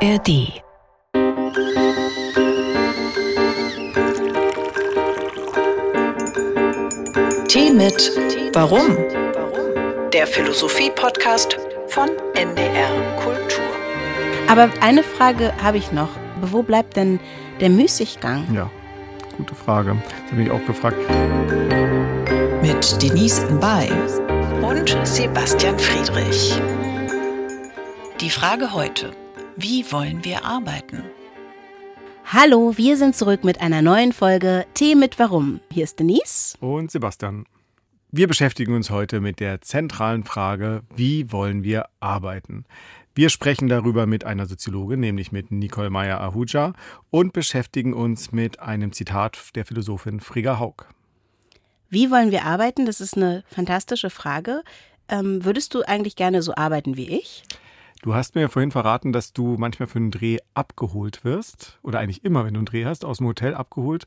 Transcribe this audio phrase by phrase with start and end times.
[0.00, 0.62] ARD
[7.48, 8.12] Tee mit
[8.52, 8.96] Warum?
[10.12, 11.58] Der Philosophie-Podcast
[11.88, 13.64] von NDR Kultur.
[14.46, 16.10] Aber eine Frage habe ich noch.
[16.42, 17.18] Wo bleibt denn
[17.58, 18.54] der Müßiggang?
[18.54, 18.70] Ja,
[19.36, 19.96] gute Frage.
[20.22, 20.98] Das habe ich auch gefragt.
[22.62, 23.90] Mit Denise Mbay
[24.62, 26.54] und Sebastian Friedrich.
[28.20, 29.10] Die Frage heute.
[29.60, 31.02] Wie wollen wir arbeiten?
[32.26, 35.58] Hallo, wir sind zurück mit einer neuen Folge Tee mit Warum.
[35.72, 36.56] Hier ist Denise.
[36.60, 37.44] Und Sebastian.
[38.12, 42.66] Wir beschäftigen uns heute mit der zentralen Frage, wie wollen wir arbeiten?
[43.16, 46.72] Wir sprechen darüber mit einer Soziologin, nämlich mit Nicole Meyer-Ahuja
[47.10, 50.84] und beschäftigen uns mit einem Zitat der Philosophin Frigga Haug.
[51.90, 52.86] Wie wollen wir arbeiten?
[52.86, 54.62] Das ist eine fantastische Frage.
[55.08, 57.42] Ähm, würdest du eigentlich gerne so arbeiten wie ich?
[58.02, 62.24] Du hast mir vorhin verraten, dass du manchmal für einen Dreh abgeholt wirst, oder eigentlich
[62.24, 64.06] immer, wenn du einen Dreh hast, aus dem Hotel abgeholt,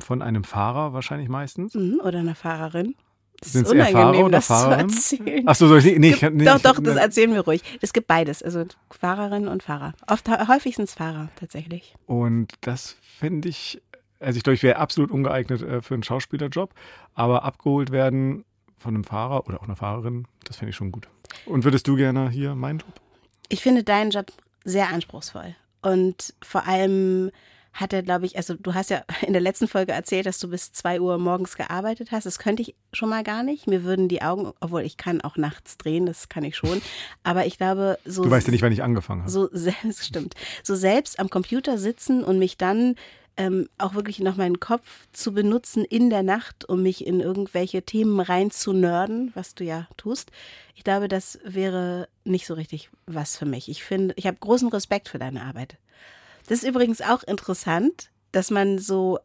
[0.00, 1.74] von einem Fahrer wahrscheinlich meistens.
[1.74, 2.94] Mhm, oder einer Fahrerin.
[3.40, 4.88] Das ist unangenehm, Fahrer oder das Fahrerin?
[4.88, 5.48] zu erzählen.
[5.48, 7.62] Achso, soll ich, nee, ich, nee, doch, doch, das erzählen wir ruhig.
[7.80, 9.94] Es gibt beides, also Fahrerinnen und Fahrer.
[10.06, 11.94] Oft, häufig sind es Fahrer tatsächlich.
[12.06, 13.82] Und das finde ich,
[14.20, 16.72] also ich glaube, ich wäre absolut ungeeignet äh, für einen Schauspielerjob,
[17.14, 18.44] aber abgeholt werden
[18.78, 21.08] von einem Fahrer oder auch einer Fahrerin, das finde ich schon gut.
[21.46, 23.03] Und würdest du gerne hier meinen Job?
[23.48, 24.26] Ich finde deinen Job
[24.64, 25.54] sehr anspruchsvoll.
[25.82, 27.30] Und vor allem
[27.74, 30.48] hat er, glaube ich, also du hast ja in der letzten Folge erzählt, dass du
[30.48, 32.24] bis zwei Uhr morgens gearbeitet hast.
[32.24, 33.66] Das könnte ich schon mal gar nicht.
[33.66, 36.80] Mir würden die Augen, obwohl ich kann auch nachts drehen, das kann ich schon.
[37.24, 38.22] Aber ich glaube, so.
[38.22, 39.30] Du weißt ja nicht, wann ich angefangen habe.
[39.30, 40.34] So selbst, stimmt.
[40.62, 42.94] So selbst am Computer sitzen und mich dann
[43.36, 47.82] ähm, auch wirklich noch meinen Kopf zu benutzen in der Nacht, um mich in irgendwelche
[47.82, 50.30] Themen reinzunörden, was du ja tust.
[50.74, 53.68] Ich glaube, das wäre nicht so richtig was für mich.
[53.68, 55.76] Ich finde, ich habe großen Respekt für deine Arbeit.
[56.46, 59.18] Das ist übrigens auch interessant, dass man so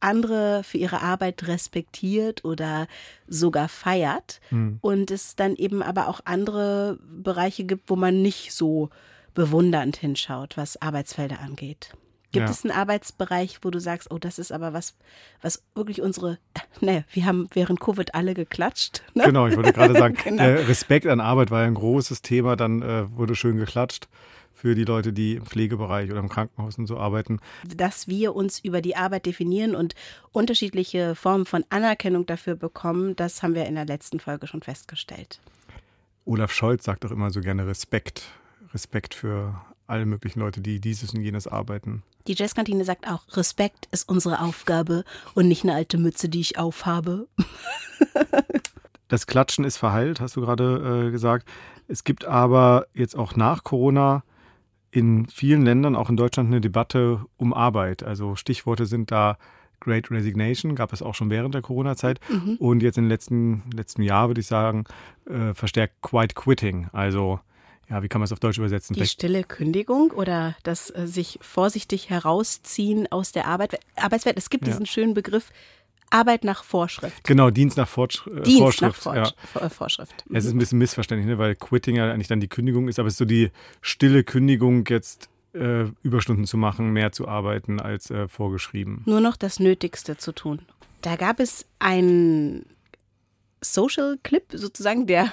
[0.00, 2.86] andere für ihre Arbeit respektiert oder
[3.26, 4.78] sogar feiert Hm.
[4.80, 8.90] und es dann eben aber auch andere Bereiche gibt, wo man nicht so
[9.34, 11.92] bewundernd hinschaut, was Arbeitsfelder angeht.
[12.30, 12.50] Gibt Ja.
[12.50, 14.94] es einen Arbeitsbereich, wo du sagst, oh, das ist aber was,
[15.40, 16.38] was wirklich unsere,
[16.80, 19.02] ne, wir haben während Covid alle geklatscht.
[19.14, 19.24] Ne?
[19.24, 20.42] Genau, ich wollte gerade sagen, Genau.
[20.42, 22.54] äh, Respekt an Arbeit war ja ein großes Thema.
[22.56, 24.08] Dann äh, wurde schön geklatscht
[24.52, 27.38] für die Leute, die im Pflegebereich oder im Krankenhaus und so arbeiten.
[27.76, 29.94] dass wir uns über die Arbeit definieren und
[30.32, 35.38] unterschiedliche Formen von Anerkennung dafür bekommen, das haben wir in der letzten Folge schon festgestellt.
[36.24, 38.24] Olaf Scholz sagt doch immer so gerne Respekt.
[38.74, 42.02] Respekt für alle möglichen Leute, die dieses und jenes arbeiten.
[42.26, 45.04] Die Jazzkantine sagt auch, Respekt ist unsere Aufgabe
[45.34, 47.26] und nicht eine alte Mütze, die ich aufhabe.
[49.08, 51.48] Das Klatschen ist verheilt, hast du gerade äh, gesagt.
[51.88, 54.22] Es gibt aber jetzt auch nach Corona
[54.90, 58.02] in vielen Ländern, auch in Deutschland, eine Debatte um Arbeit.
[58.02, 59.38] Also Stichworte sind da
[59.80, 62.20] Great Resignation, gab es auch schon während der Corona-Zeit.
[62.58, 64.84] Und jetzt im letzten, letzten Jahr, würde ich sagen,
[65.26, 66.88] äh, verstärkt Quiet Quitting.
[66.92, 67.40] Also,
[67.90, 68.94] ja, wie kann man es auf Deutsch übersetzen?
[68.94, 74.36] Die Vielleicht- stille Kündigung oder das äh, sich vorsichtig herausziehen aus der Arbeit, Arbeitswelt.
[74.38, 74.72] Es gibt Ja.
[74.72, 75.50] diesen schönen Begriff
[76.10, 77.22] Arbeit nach Vorschrift.
[77.24, 79.04] Genau, Dienst nach Fortsch äh, Dienst Vorschrift.
[79.06, 79.32] nach ja.
[79.52, 80.24] Vor- äh, Vorschrift.
[80.32, 81.36] Es ist ein bisschen missverständlich, ne?
[81.38, 83.50] weil Quitting ja eigentlich dann die Kündigung ist, aber es ist so die
[83.82, 89.02] stille Kündigung, jetzt äh, Überstunden zu machen, mehr zu arbeiten als äh, vorgeschrieben.
[89.06, 90.60] nur noch das Nötigste zu tun.
[91.02, 92.64] Da gab es einen
[93.60, 95.32] Social-Clip sozusagen, der,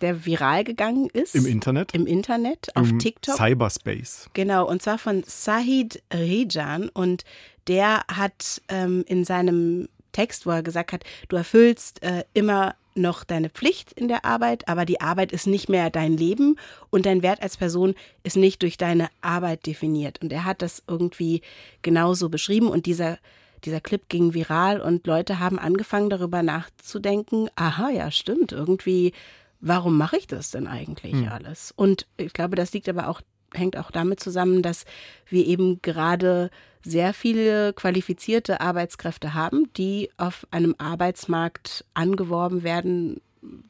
[0.00, 1.34] der viral gegangen ist.
[1.34, 1.94] Im Internet?
[1.94, 3.36] Im Internet, auf Im TikTok.
[3.36, 4.30] Cyberspace.
[4.34, 6.88] Genau, und zwar von Sahid Rejan.
[6.88, 7.24] Und
[7.68, 13.24] der hat ähm, in seinem Text, wo er gesagt hat, du erfüllst äh, immer noch
[13.24, 16.56] deine Pflicht in der Arbeit, aber die Arbeit ist nicht mehr dein Leben
[16.90, 20.22] und dein Wert als Person ist nicht durch deine Arbeit definiert.
[20.22, 21.42] Und er hat das irgendwie
[21.82, 23.18] genauso beschrieben und dieser
[23.64, 29.12] dieser Clip ging viral und Leute haben angefangen darüber nachzudenken, aha, ja, stimmt, irgendwie,
[29.60, 31.72] warum mache ich das denn eigentlich alles?
[31.74, 33.20] Und ich glaube, das liegt aber auch,
[33.52, 34.84] hängt auch damit zusammen, dass
[35.28, 36.50] wir eben gerade
[36.82, 43.20] sehr viele qualifizierte Arbeitskräfte haben, die auf einem Arbeitsmarkt angeworben werden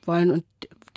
[0.05, 0.44] wollen und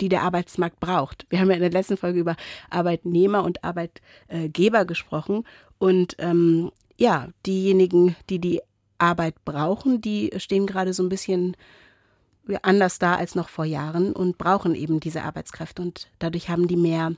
[0.00, 1.26] die der Arbeitsmarkt braucht.
[1.28, 2.36] Wir haben ja in der letzten Folge über
[2.70, 5.44] Arbeitnehmer und Arbeitgeber gesprochen
[5.78, 8.60] und ähm, ja, diejenigen, die die
[9.00, 11.56] Arbeit brauchen, die stehen gerade so ein bisschen
[12.62, 16.76] anders da als noch vor Jahren und brauchen eben diese Arbeitskräfte und dadurch haben die
[16.76, 17.12] mehr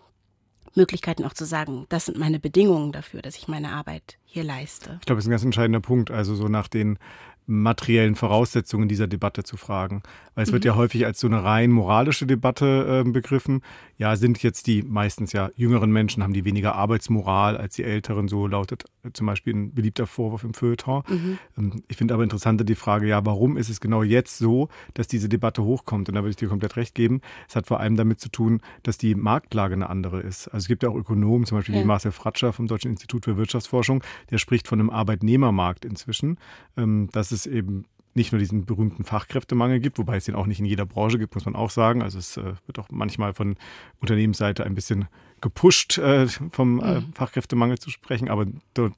[0.74, 4.96] Möglichkeiten auch zu sagen, das sind meine Bedingungen dafür, dass ich meine Arbeit hier leiste.
[5.00, 6.10] Ich glaube, das ist ein ganz entscheidender Punkt.
[6.10, 6.98] Also so nach den
[7.46, 10.02] materiellen Voraussetzungen dieser Debatte zu fragen.
[10.34, 10.54] Weil es mhm.
[10.54, 13.62] wird ja häufig als so eine rein moralische Debatte äh, begriffen.
[13.98, 18.28] Ja, sind jetzt die meistens ja jüngeren Menschen, haben die weniger Arbeitsmoral als die älteren,
[18.28, 21.02] so lautet äh, zum Beispiel ein beliebter Vorwurf im Feuilleton.
[21.08, 21.38] Mhm.
[21.58, 25.06] Ähm, ich finde aber interessanter die Frage, ja, warum ist es genau jetzt so, dass
[25.06, 26.08] diese Debatte hochkommt?
[26.08, 27.20] Und da würde ich dir komplett recht geben.
[27.48, 30.48] Es hat vor allem damit zu tun, dass die Marktlage eine andere ist.
[30.48, 31.82] Also es gibt ja auch Ökonomen, zum Beispiel ja.
[31.82, 36.38] wie Marcel Fratscher vom Deutschen Institut für Wirtschaftsforschung, der spricht von einem Arbeitnehmermarkt inzwischen.
[36.76, 40.60] Ähm, dass es eben nicht nur diesen berühmten Fachkräftemangel gibt, wobei es den auch nicht
[40.60, 42.02] in jeder Branche gibt, muss man auch sagen.
[42.02, 43.56] Also es äh, wird auch manchmal von
[44.00, 45.08] Unternehmensseite ein bisschen
[45.42, 47.12] gepusht, äh, vom äh, mhm.
[47.12, 48.30] Fachkräftemangel zu sprechen.
[48.30, 48.46] Aber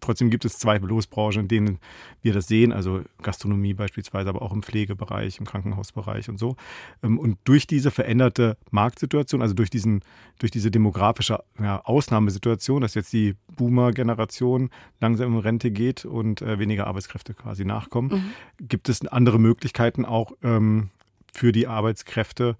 [0.00, 1.78] trotzdem gibt es zweifellos Branchen, in denen
[2.22, 6.56] wir das sehen, also Gastronomie beispielsweise, aber auch im Pflegebereich, im Krankenhausbereich und so.
[7.02, 10.02] Ähm, und durch diese veränderte Marktsituation, also durch, diesen,
[10.38, 14.70] durch diese demografische ja, Ausnahmesituation, dass jetzt die Boomer-Generation
[15.00, 18.10] langsam in Rente geht und äh, weniger Arbeitskräfte quasi nachkommen,
[18.58, 18.68] mhm.
[18.68, 20.90] gibt es andere Möglichkeiten auch ähm,
[21.32, 22.56] für die Arbeitskräfte,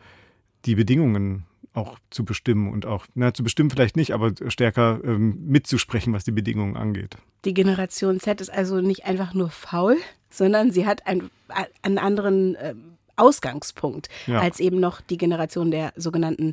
[0.65, 5.39] die Bedingungen auch zu bestimmen und auch, na, zu bestimmen vielleicht nicht, aber stärker ähm,
[5.47, 7.17] mitzusprechen, was die Bedingungen angeht.
[7.45, 9.97] Die Generation Z ist also nicht einfach nur faul,
[10.31, 11.31] sondern sie hat ein,
[11.83, 12.75] einen anderen äh,
[13.17, 14.41] Ausgangspunkt ja.
[14.41, 16.53] als eben noch die Generation der sogenannten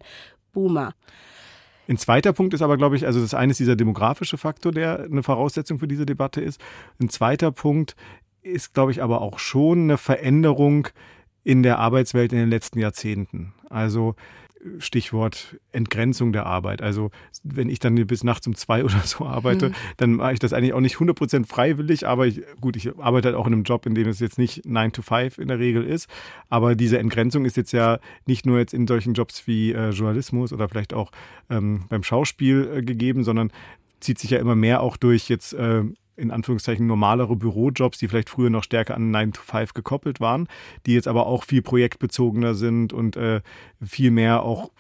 [0.53, 0.93] Boomer.
[1.87, 5.03] Ein zweiter Punkt ist aber, glaube ich, also das eine ist dieser demografische Faktor, der
[5.03, 6.61] eine Voraussetzung für diese Debatte ist.
[6.99, 7.95] Ein zweiter Punkt
[8.41, 10.87] ist, glaube ich, aber auch schon eine Veränderung
[11.43, 13.53] in der Arbeitswelt in den letzten Jahrzehnten.
[13.69, 14.15] Also
[14.79, 16.81] Stichwort Entgrenzung der Arbeit.
[16.81, 17.11] Also
[17.43, 19.75] wenn ich dann bis nachts um zwei oder so arbeite, mhm.
[19.97, 23.37] dann mache ich das eigentlich auch nicht 100% freiwillig, aber ich, gut, ich arbeite halt
[23.37, 25.83] auch in einem Job, in dem es jetzt nicht 9 to 5 in der Regel
[25.83, 26.09] ist,
[26.49, 30.53] aber diese Entgrenzung ist jetzt ja nicht nur jetzt in solchen Jobs wie äh, Journalismus
[30.53, 31.11] oder vielleicht auch
[31.49, 33.51] ähm, beim Schauspiel äh, gegeben, sondern
[33.99, 35.83] zieht sich ja immer mehr auch durch jetzt äh,
[36.15, 40.47] in Anführungszeichen normalere Bürojobs, die vielleicht früher noch stärker an 9 to 5 gekoppelt waren,
[40.85, 43.41] die jetzt aber auch viel projektbezogener sind und äh,
[43.81, 44.71] viel mehr auch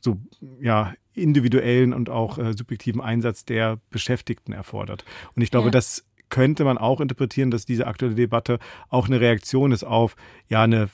[0.00, 0.18] so
[0.60, 5.04] ja individuellen und auch äh, subjektiven Einsatz der Beschäftigten erfordert.
[5.34, 5.72] Und ich glaube, ja.
[5.72, 10.16] das könnte man auch interpretieren, dass diese aktuelle Debatte auch eine Reaktion ist auf
[10.48, 10.88] ja eine,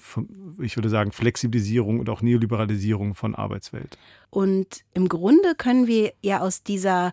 [0.61, 3.99] ich würde sagen, Flexibilisierung und auch Neoliberalisierung von Arbeitswelt.
[4.31, 7.13] Und im Grunde können wir ja aus dieser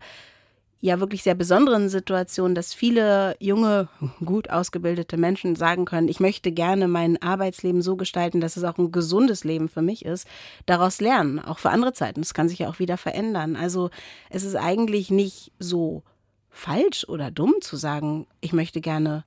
[0.83, 3.88] ja wirklich sehr besonderen Situation, dass viele junge,
[4.25, 8.77] gut ausgebildete Menschen sagen können, ich möchte gerne mein Arbeitsleben so gestalten, dass es auch
[8.77, 10.27] ein gesundes Leben für mich ist,
[10.65, 12.19] daraus lernen, auch für andere Zeiten.
[12.19, 13.56] Das kann sich ja auch wieder verändern.
[13.56, 13.91] Also
[14.30, 16.03] es ist eigentlich nicht so
[16.50, 19.24] falsch oder dumm zu sagen, ich möchte gerne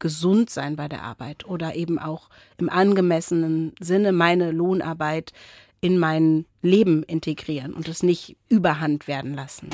[0.00, 5.32] gesund sein bei der Arbeit oder eben auch im angemessenen Sinne meine Lohnarbeit
[5.80, 9.70] in mein Leben integrieren und es nicht überhand werden lassen.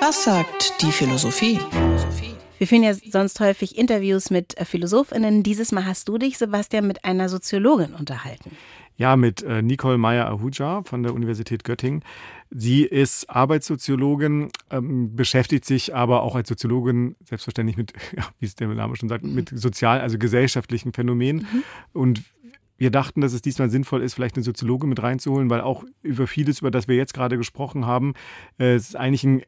[0.00, 1.58] Was sagt die Philosophie?
[2.58, 5.42] Wir führen ja sonst häufig Interviews mit äh, Philosophinnen.
[5.42, 8.52] Dieses Mal hast du dich, Sebastian, mit einer Soziologin unterhalten.
[8.96, 12.04] Ja, mit äh, Nicole Meyer-Ahuja von der Universität Göttingen.
[12.50, 18.54] Sie ist Arbeitssoziologin, ähm, beschäftigt sich aber auch als Soziologin selbstverständlich mit, ja, wie es
[18.54, 19.34] der Name schon sagt, mhm.
[19.34, 21.46] mit sozialen, also gesellschaftlichen Phänomenen.
[21.52, 21.62] Mhm.
[21.92, 22.22] Und
[22.76, 26.28] wir dachten, dass es diesmal sinnvoll ist, vielleicht eine Soziologe mit reinzuholen, weil auch über
[26.28, 28.14] vieles, über das wir jetzt gerade gesprochen haben,
[28.60, 29.42] äh, es ist eigentlich ein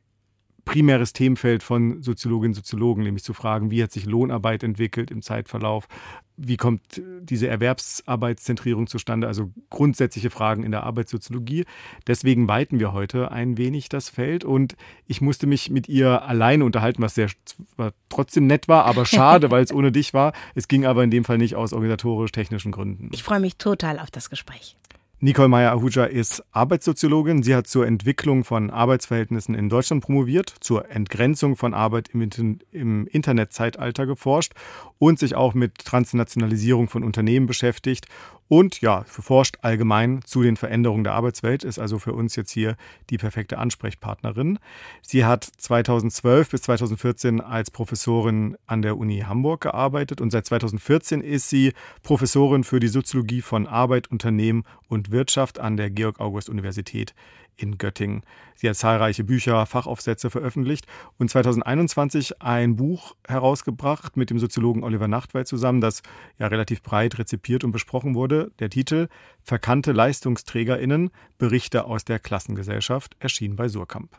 [0.64, 5.22] primäres Themenfeld von Soziologinnen und Soziologen, nämlich zu fragen, wie hat sich Lohnarbeit entwickelt im
[5.22, 5.88] Zeitverlauf,
[6.36, 11.64] wie kommt diese Erwerbsarbeitszentrierung zustande, also grundsätzliche Fragen in der Arbeitssoziologie.
[12.06, 16.64] Deswegen weiten wir heute ein wenig das Feld und ich musste mich mit ihr alleine
[16.64, 17.28] unterhalten, was sehr
[17.76, 20.32] was trotzdem nett war, aber schade, weil es ohne dich war.
[20.54, 23.10] Es ging aber in dem Fall nicht aus organisatorisch-technischen Gründen.
[23.12, 24.76] Ich freue mich total auf das Gespräch.
[25.22, 27.42] Nicole Meyer-Ahuja ist Arbeitssoziologin.
[27.42, 33.06] Sie hat zur Entwicklung von Arbeitsverhältnissen in Deutschland promoviert, zur Entgrenzung von Arbeit im, im
[33.06, 34.54] Internetzeitalter geforscht
[34.98, 38.06] und sich auch mit Transnationalisierung von Unternehmen beschäftigt
[38.50, 42.74] und ja, forscht allgemein zu den Veränderungen der Arbeitswelt, ist also für uns jetzt hier
[43.08, 44.58] die perfekte Ansprechpartnerin.
[45.02, 51.20] Sie hat 2012 bis 2014 als Professorin an der Uni Hamburg gearbeitet und seit 2014
[51.20, 57.14] ist sie Professorin für die Soziologie von Arbeit, Unternehmen und Wirtschaft an der Georg-August-Universität
[57.60, 58.22] in Göttingen.
[58.54, 60.86] Sie hat zahlreiche Bücher, Fachaufsätze veröffentlicht
[61.18, 66.02] und 2021 ein Buch herausgebracht mit dem Soziologen Oliver Nachtwey zusammen, das
[66.38, 68.50] ja relativ breit rezipiert und besprochen wurde.
[68.58, 69.08] Der Titel
[69.42, 74.10] Verkannte LeistungsträgerInnen, Berichte aus der Klassengesellschaft erschien bei Surkamp.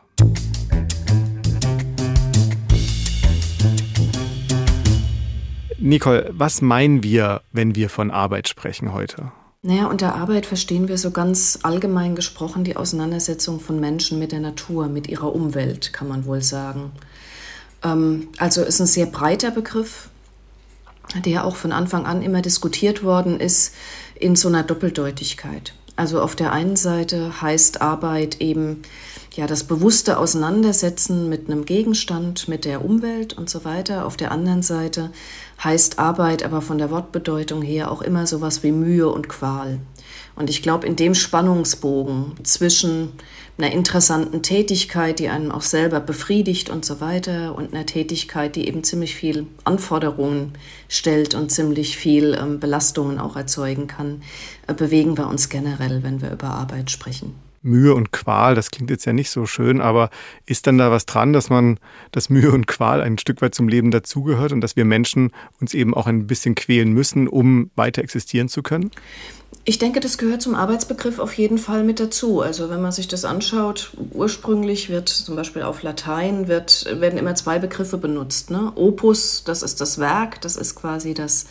[5.78, 9.32] Nicole, was meinen wir, wenn wir von Arbeit sprechen heute?
[9.64, 14.40] Naja, unter Arbeit verstehen wir so ganz allgemein gesprochen die Auseinandersetzung von Menschen mit der
[14.40, 16.90] Natur, mit ihrer Umwelt, kann man wohl sagen.
[17.84, 20.08] Ähm, also ist ein sehr breiter Begriff.
[21.24, 23.74] der auch von Anfang an immer diskutiert worden ist,
[24.14, 25.74] in so einer Doppeldeutigkeit.
[25.94, 28.82] Also auf der einen Seite heißt Arbeit eben
[29.34, 34.06] ja das bewusste Auseinandersetzen mit einem Gegenstand, mit der Umwelt und so weiter.
[34.06, 35.10] Auf der anderen Seite
[35.62, 39.78] heißt Arbeit aber von der Wortbedeutung her auch immer sowas wie Mühe und Qual.
[40.34, 43.12] Und ich glaube, in dem Spannungsbogen zwischen
[43.58, 48.66] einer interessanten Tätigkeit, die einen auch selber befriedigt und so weiter, und einer Tätigkeit, die
[48.66, 50.54] eben ziemlich viel Anforderungen
[50.88, 54.22] stellt und ziemlich viel ähm, Belastungen auch erzeugen kann,
[54.66, 57.34] äh, bewegen wir uns generell, wenn wir über Arbeit sprechen.
[57.62, 60.10] Mühe und Qual, das klingt jetzt ja nicht so schön, aber
[60.46, 61.78] ist dann da was dran, dass man,
[62.10, 65.74] dass Mühe und Qual ein Stück weit zum Leben dazugehört und dass wir Menschen uns
[65.74, 68.90] eben auch ein bisschen quälen müssen, um weiter existieren zu können?
[69.64, 72.40] Ich denke, das gehört zum Arbeitsbegriff auf jeden Fall mit dazu.
[72.40, 77.36] Also wenn man sich das anschaut, ursprünglich wird zum Beispiel auf Latein wird, werden immer
[77.36, 78.50] zwei Begriffe benutzt.
[78.50, 78.72] Ne?
[78.74, 81.46] Opus, das ist das Werk, das ist quasi das,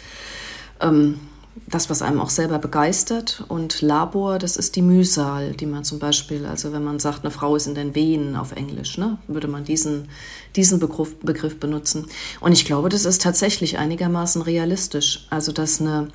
[0.81, 1.21] ähm,
[1.67, 3.43] das, was einem auch selber begeistert.
[3.47, 7.31] Und Labor, das ist die Mühsal, die man zum Beispiel, also wenn man sagt, eine
[7.31, 10.07] Frau ist in den Venen auf Englisch, ne, würde man diesen,
[10.55, 12.07] diesen Begriff, Begriff benutzen.
[12.39, 15.27] Und ich glaube, das ist tatsächlich einigermaßen realistisch.
[15.29, 16.07] Also dass eine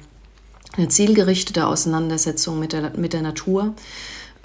[0.77, 3.75] eine zielgerichtete Auseinandersetzung mit der, mit der Natur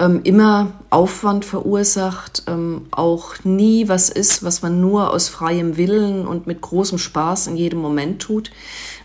[0.01, 6.27] ähm, immer Aufwand verursacht, ähm, auch nie was ist, was man nur aus freiem Willen
[6.27, 8.51] und mit großem Spaß in jedem Moment tut.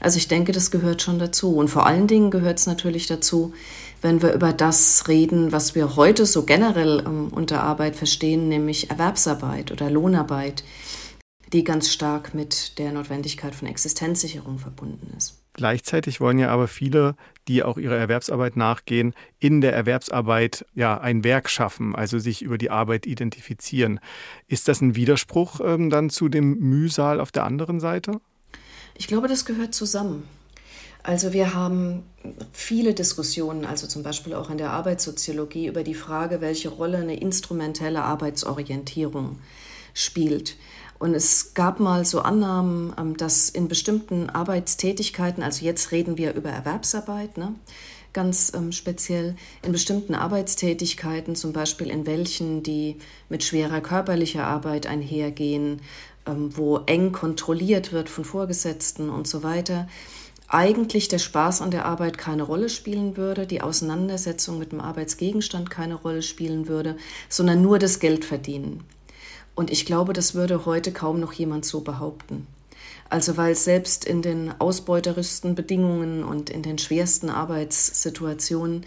[0.00, 1.54] Also ich denke, das gehört schon dazu.
[1.54, 3.52] Und vor allen Dingen gehört es natürlich dazu,
[4.00, 8.90] wenn wir über das reden, was wir heute so generell ähm, unter Arbeit verstehen, nämlich
[8.90, 10.64] Erwerbsarbeit oder Lohnarbeit,
[11.52, 15.45] die ganz stark mit der Notwendigkeit von Existenzsicherung verbunden ist.
[15.56, 17.16] Gleichzeitig wollen ja aber viele,
[17.48, 22.58] die auch ihrer Erwerbsarbeit nachgehen, in der Erwerbsarbeit ja ein Werk schaffen, also sich über
[22.58, 23.98] die Arbeit identifizieren.
[24.48, 28.20] Ist das ein Widerspruch ähm, dann zu dem Mühsal auf der anderen Seite?
[28.96, 30.24] Ich glaube, das gehört zusammen.
[31.02, 32.02] Also wir haben
[32.52, 37.18] viele Diskussionen, also zum Beispiel auch in der Arbeitssoziologie, über die Frage, welche Rolle eine
[37.18, 39.38] instrumentelle Arbeitsorientierung
[39.94, 40.56] spielt.
[40.98, 46.34] Und es gab mal so Annahmen, ähm, dass in bestimmten Arbeitstätigkeiten, also jetzt reden wir
[46.34, 47.54] über Erwerbsarbeit, ne,
[48.12, 52.96] ganz ähm, speziell, in bestimmten Arbeitstätigkeiten, zum Beispiel in welchen, die
[53.28, 55.82] mit schwerer körperlicher Arbeit einhergehen,
[56.26, 59.86] ähm, wo eng kontrolliert wird von Vorgesetzten und so weiter,
[60.48, 65.70] eigentlich der Spaß an der Arbeit keine Rolle spielen würde, die Auseinandersetzung mit dem Arbeitsgegenstand
[65.70, 66.96] keine Rolle spielen würde,
[67.28, 68.84] sondern nur das Geld verdienen.
[69.56, 72.46] Und ich glaube, das würde heute kaum noch jemand so behaupten.
[73.08, 78.84] Also weil selbst in den ausbeuterischsten Bedingungen und in den schwersten Arbeitssituationen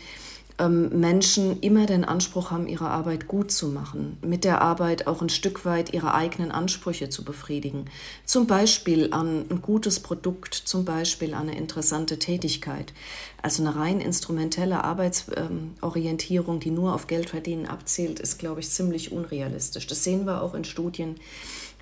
[0.68, 5.30] Menschen immer den Anspruch haben, ihre Arbeit gut zu machen, mit der Arbeit auch ein
[5.30, 7.86] Stück weit ihre eigenen Ansprüche zu befriedigen.
[8.26, 12.94] Zum Beispiel an ein gutes Produkt, zum Beispiel an eine interessante Tätigkeit.
[13.42, 19.14] Also eine rein instrumentelle Arbeitsorientierung, ähm, die nur auf Geldverdienen abzielt, ist, glaube ich, ziemlich
[19.14, 19.88] unrealistisch.
[19.88, 21.16] Das sehen wir auch in Studien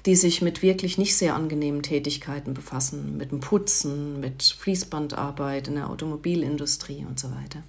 [0.05, 5.75] die sich mit wirklich nicht sehr angenehmen Tätigkeiten befassen, mit dem Putzen, mit Fließbandarbeit in
[5.75, 7.61] der Automobilindustrie und so weiter.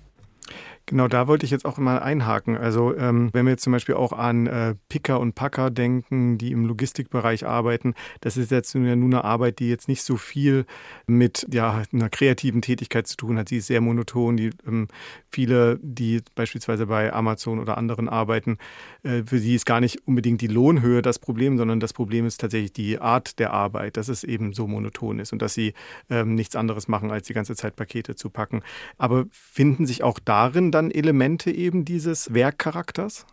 [0.88, 2.56] Genau, da wollte ich jetzt auch mal einhaken.
[2.56, 6.50] Also ähm, wenn wir jetzt zum Beispiel auch an äh, Picker und Packer denken, die
[6.50, 7.92] im Logistikbereich arbeiten,
[8.22, 10.64] das ist jetzt nur eine Arbeit, die jetzt nicht so viel
[11.06, 13.50] mit ja, einer kreativen Tätigkeit zu tun hat.
[13.50, 14.38] Sie ist sehr monoton.
[14.38, 14.88] Die, ähm,
[15.30, 18.56] viele, die beispielsweise bei Amazon oder anderen arbeiten,
[19.02, 22.40] äh, für sie ist gar nicht unbedingt die Lohnhöhe das Problem, sondern das Problem ist
[22.40, 25.74] tatsächlich die Art der Arbeit, dass es eben so monoton ist und dass sie
[26.08, 28.62] ähm, nichts anderes machen, als die ganze Zeit Pakete zu packen.
[28.96, 33.26] Aber finden sich auch darin dann Elemente eben dieses Werkcharakters?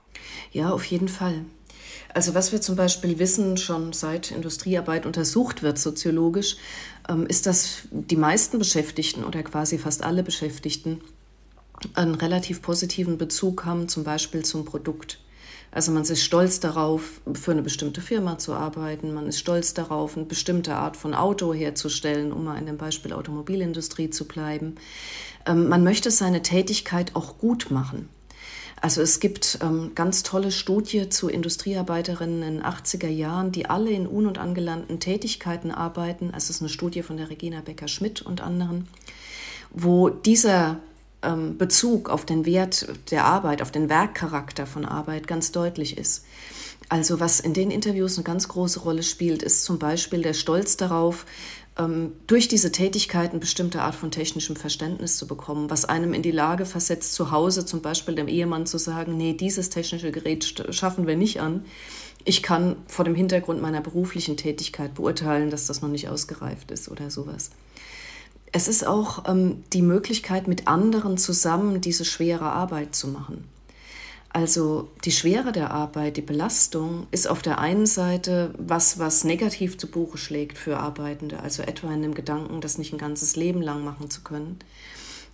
[0.52, 1.46] Ja, auf jeden Fall.
[2.14, 6.58] Also was wir zum Beispiel wissen, schon seit Industriearbeit untersucht wird, soziologisch,
[7.08, 11.02] ähm, ist, dass die meisten Beschäftigten oder quasi fast alle Beschäftigten
[11.94, 15.20] einen relativ positiven Bezug haben, zum Beispiel zum Produkt.
[15.76, 19.14] Also man ist stolz darauf, für eine bestimmte Firma zu arbeiten.
[19.14, 23.12] Man ist stolz darauf, eine bestimmte Art von Auto herzustellen, um mal in dem Beispiel
[23.12, 24.76] Automobilindustrie zu bleiben.
[25.46, 28.08] Ähm, man möchte seine Tätigkeit auch gut machen.
[28.80, 33.92] Also es gibt ähm, ganz tolle Studien zu Industriearbeiterinnen in den 80er Jahren, die alle
[33.92, 36.28] in un- und angelernten Tätigkeiten arbeiten.
[36.28, 38.88] Also es ist eine Studie von der Regina Becker-Schmidt und anderen,
[39.72, 40.80] wo dieser
[41.26, 46.26] ähm, Bezug auf den Wert der Arbeit, auf den Werkcharakter von Arbeit ganz deutlich ist.
[46.88, 50.78] Also was in den Interviews eine ganz große Rolle spielt, ist zum Beispiel der Stolz
[50.78, 51.26] darauf,
[51.78, 56.32] ähm, durch diese Tätigkeiten bestimmte Art von technischem Verständnis zu bekommen, was einem in die
[56.32, 61.08] Lage versetzt, zu Hause zum Beispiel dem Ehemann zu sagen, nee, dieses technische Gerät schaffen
[61.08, 61.66] wir nicht an.
[62.24, 66.90] Ich kann vor dem Hintergrund meiner beruflichen Tätigkeit beurteilen, dass das noch nicht ausgereift ist
[66.90, 67.52] oder sowas.
[68.52, 73.50] Es ist auch ähm, die Möglichkeit, mit anderen zusammen diese schwere Arbeit zu machen.
[74.36, 79.78] Also die Schwere der Arbeit, die Belastung ist auf der einen Seite was, was negativ
[79.78, 83.62] zu Buche schlägt für Arbeitende, also etwa in dem Gedanken, das nicht ein ganzes Leben
[83.62, 84.60] lang machen zu können.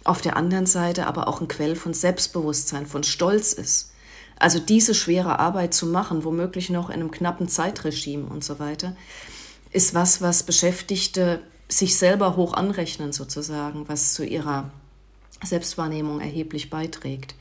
[0.03, 3.91] Auf der anderen Seite aber auch ein Quell von Selbstbewusstsein, von Stolz ist.
[4.37, 8.95] Also diese schwere Arbeit zu machen, womöglich noch in einem knappen Zeitregime und so weiter,
[9.71, 14.71] ist was, was Beschäftigte sich selber hoch anrechnen sozusagen, was zu ihrer
[15.43, 17.35] Selbstwahrnehmung erheblich beiträgt.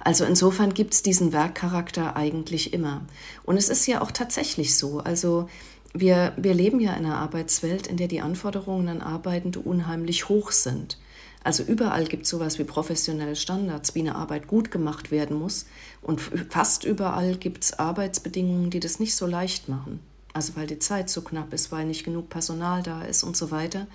[0.00, 3.02] Also insofern gibt es diesen Werkcharakter eigentlich immer.
[3.44, 4.98] Und es ist ja auch tatsächlich so.
[5.00, 5.48] Also
[5.92, 10.50] wir, wir leben ja in einer Arbeitswelt, in der die Anforderungen an Arbeitende unheimlich hoch
[10.50, 10.98] sind.
[11.44, 15.66] Also überall gibt es sowas wie professionelle Standards, wie eine Arbeit gut gemacht werden muss.
[16.00, 20.00] Und fast überall gibt es Arbeitsbedingungen, die das nicht so leicht machen.
[20.34, 23.50] Also weil die Zeit so knapp ist, weil nicht genug Personal da ist und so
[23.50, 23.86] weiter.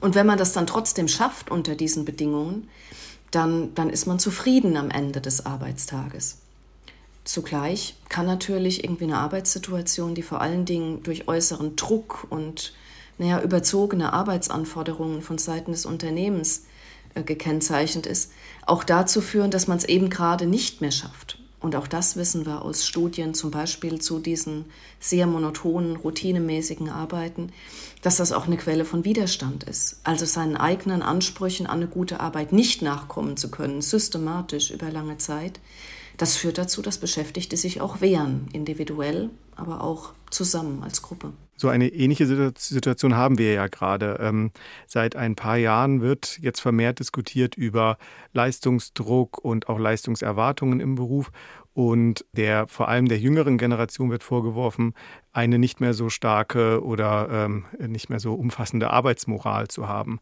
[0.00, 2.68] Und wenn man das dann trotzdem schafft unter diesen Bedingungen,
[3.30, 6.38] dann, dann ist man zufrieden am Ende des Arbeitstages.
[7.24, 12.74] Zugleich kann natürlich irgendwie eine Arbeitssituation, die vor allen Dingen durch äußeren Druck und
[13.18, 16.64] naja, überzogene Arbeitsanforderungen von Seiten des Unternehmens
[17.14, 18.32] äh, gekennzeichnet ist,
[18.66, 21.38] auch dazu führen, dass man es eben gerade nicht mehr schafft.
[21.62, 24.66] Und auch das wissen wir aus Studien, zum Beispiel zu diesen
[24.98, 27.52] sehr monotonen, routinemäßigen Arbeiten,
[28.02, 30.00] dass das auch eine Quelle von Widerstand ist.
[30.02, 35.18] Also seinen eigenen Ansprüchen an eine gute Arbeit nicht nachkommen zu können, systematisch über lange
[35.18, 35.60] Zeit.
[36.16, 41.32] Das führt dazu, dass Beschäftigte sich auch wehren, individuell, aber auch zusammen als Gruppe.
[41.56, 42.26] So eine ähnliche
[42.56, 44.18] Situation haben wir ja gerade.
[44.20, 44.50] Ähm,
[44.86, 47.98] seit ein paar Jahren wird jetzt vermehrt diskutiert über
[48.32, 51.30] Leistungsdruck und auch Leistungserwartungen im Beruf.
[51.74, 54.94] Und der vor allem der jüngeren Generation wird vorgeworfen,
[55.32, 60.18] eine nicht mehr so starke oder ähm, nicht mehr so umfassende Arbeitsmoral zu haben.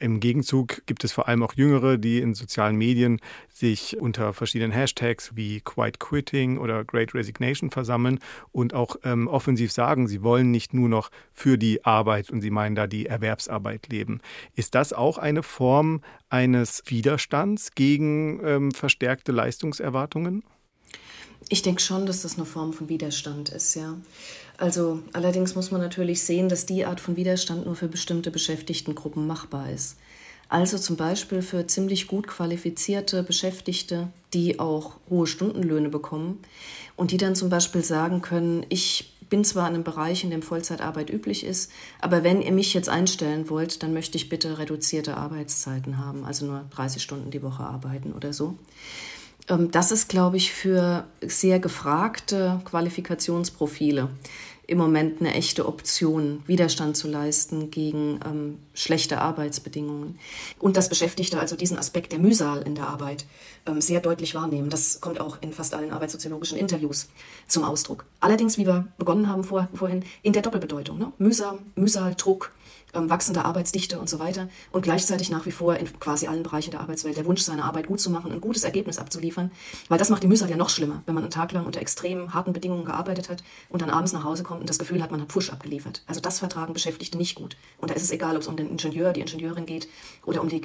[0.00, 3.20] Im Gegenzug gibt es vor allem auch Jüngere, die in sozialen Medien
[3.52, 8.18] sich unter verschiedenen Hashtags wie Quiet Quitting oder Great Resignation versammeln
[8.50, 12.50] und auch ähm, offensiv sagen, sie wollen nicht nur noch für die Arbeit und sie
[12.50, 14.20] meinen da die Erwerbsarbeit leben.
[14.54, 20.42] Ist das auch eine Form eines Widerstands gegen ähm, verstärkte Leistungserwartungen?
[21.48, 23.96] Ich denke schon, dass das eine Form von Widerstand ist, ja.
[24.56, 29.26] Also allerdings muss man natürlich sehen, dass die Art von Widerstand nur für bestimmte Beschäftigtengruppen
[29.26, 29.96] machbar ist.
[30.48, 36.40] Also zum Beispiel für ziemlich gut qualifizierte Beschäftigte, die auch hohe Stundenlöhne bekommen
[36.96, 40.42] und die dann zum Beispiel sagen können, ich bin zwar in einem Bereich, in dem
[40.42, 45.16] Vollzeitarbeit üblich ist, aber wenn ihr mich jetzt einstellen wollt, dann möchte ich bitte reduzierte
[45.16, 48.56] Arbeitszeiten haben, also nur 30 Stunden die Woche arbeiten oder so.
[49.48, 54.08] Ähm, das ist, glaube ich, für sehr gefragte Qualifikationsprofile
[54.66, 60.18] im Moment eine echte Option, Widerstand zu leisten gegen ähm, schlechte Arbeitsbedingungen.
[60.58, 63.26] Und dass Beschäftigte also diesen Aspekt der Mühsal in der Arbeit
[63.66, 64.70] ähm, sehr deutlich wahrnehmen.
[64.70, 67.08] Das kommt auch in fast allen arbeitssoziologischen Interviews
[67.46, 68.04] zum Ausdruck.
[68.20, 70.98] Allerdings, wie wir begonnen haben vor, vorhin, in der Doppelbedeutung.
[70.98, 71.12] Ne?
[71.18, 72.52] Mühsam, Mühsal, Druck,
[72.94, 76.70] ähm, wachsende Arbeitsdichte und so weiter und gleichzeitig nach wie vor in quasi allen Bereichen
[76.70, 79.50] der Arbeitswelt der Wunsch, seine Arbeit gut zu machen, ein gutes Ergebnis abzuliefern,
[79.88, 82.32] weil das macht die Mühsal ja noch schlimmer, wenn man einen Tag lang unter extrem
[82.34, 85.20] harten Bedingungen gearbeitet hat und dann abends nach Hause kommt und das Gefühl hat, man
[85.20, 86.02] hat Push abgeliefert.
[86.06, 87.56] Also das vertragen Beschäftigte nicht gut.
[87.78, 89.88] Und da ist es egal, ob es um den Ingenieur, die Ingenieurin geht
[90.24, 90.62] oder um die,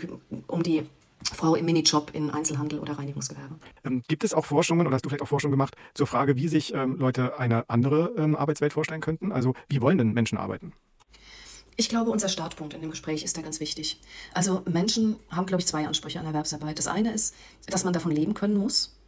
[0.48, 0.84] um die
[1.24, 3.56] Frau im Minijob in Einzelhandel oder Reinigungsgewerbe.
[3.84, 6.48] Ähm, gibt es auch Forschungen oder hast du vielleicht auch Forschung gemacht zur Frage, wie
[6.48, 9.32] sich ähm, Leute eine andere ähm, Arbeitswelt vorstellen könnten?
[9.32, 10.74] Also wie wollen denn Menschen arbeiten?
[11.76, 14.02] Ich glaube, unser Startpunkt in dem Gespräch ist da ganz wichtig.
[14.34, 16.78] Also Menschen haben, glaube ich, zwei Ansprüche an Erwerbsarbeit.
[16.78, 17.36] Das eine ist,
[17.68, 18.99] dass man davon leben können muss,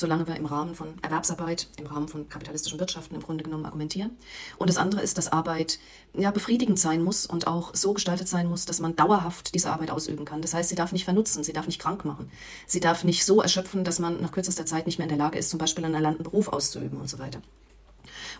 [0.00, 4.10] solange wir im Rahmen von Erwerbsarbeit, im Rahmen von kapitalistischen Wirtschaften im Grunde genommen argumentieren.
[4.58, 5.78] Und das andere ist, dass Arbeit
[6.14, 9.90] ja befriedigend sein muss und auch so gestaltet sein muss, dass man dauerhaft diese Arbeit
[9.90, 10.42] ausüben kann.
[10.42, 12.30] Das heißt, sie darf nicht vernutzen, sie darf nicht krank machen,
[12.66, 15.38] sie darf nicht so erschöpfen, dass man nach kürzester Zeit nicht mehr in der Lage
[15.38, 17.40] ist, zum Beispiel einen erlernten Beruf auszuüben und so weiter.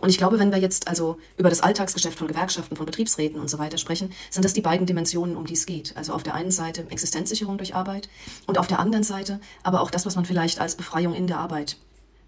[0.01, 3.49] Und ich glaube, wenn wir jetzt also über das Alltagsgeschäft von Gewerkschaften, von Betriebsräten und
[3.49, 5.95] so weiter sprechen, sind das die beiden Dimensionen, um die es geht.
[5.95, 8.09] Also auf der einen Seite Existenzsicherung durch Arbeit
[8.47, 11.37] und auf der anderen Seite aber auch das, was man vielleicht als Befreiung in der
[11.37, 11.77] Arbeit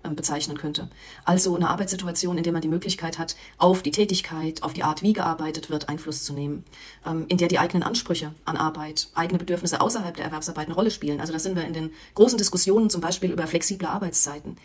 [0.03, 0.89] ähm, bezeichnen könnte.
[1.23, 5.01] Also eine Arbeitssituation, in der man die Möglichkeit hat, auf die Tätigkeit, auf die Art,
[5.01, 6.65] wie gearbeitet wird, Einfluss zu nehmen,
[7.05, 10.91] ähm, in der die eigenen Ansprüche an Arbeit, eigene Bedürfnisse außerhalb der Erwerbsarbeit eine Rolle
[10.91, 11.21] spielen.
[11.21, 14.57] Also da sind wir in den großen Diskussionen zum Beispiel über flexible Arbeitszeiten.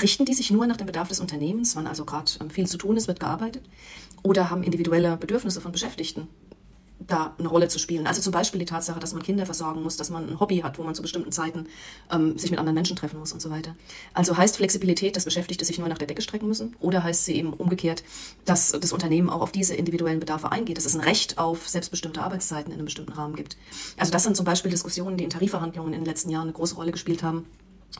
[0.00, 2.78] Richten die sich nur nach dem Bedarf des Unternehmens, wann also gerade ähm, viel zu
[2.78, 3.64] tun ist, wird gearbeitet?
[4.22, 6.28] Oder haben individuelle Bedürfnisse von Beschäftigten
[7.06, 8.06] da eine Rolle zu spielen.
[8.06, 10.78] Also zum Beispiel die Tatsache, dass man Kinder versorgen muss, dass man ein Hobby hat,
[10.78, 11.66] wo man zu bestimmten Zeiten
[12.10, 13.74] ähm, sich mit anderen Menschen treffen muss und so weiter.
[14.12, 17.34] Also heißt Flexibilität, dass Beschäftigte sich nur nach der Decke strecken müssen oder heißt sie
[17.34, 18.04] eben umgekehrt,
[18.44, 22.22] dass das Unternehmen auch auf diese individuellen Bedarfe eingeht, dass es ein Recht auf selbstbestimmte
[22.22, 23.56] Arbeitszeiten in einem bestimmten Rahmen gibt.
[23.98, 26.76] Also das sind zum Beispiel Diskussionen, die in Tarifverhandlungen in den letzten Jahren eine große
[26.76, 27.46] Rolle gespielt haben,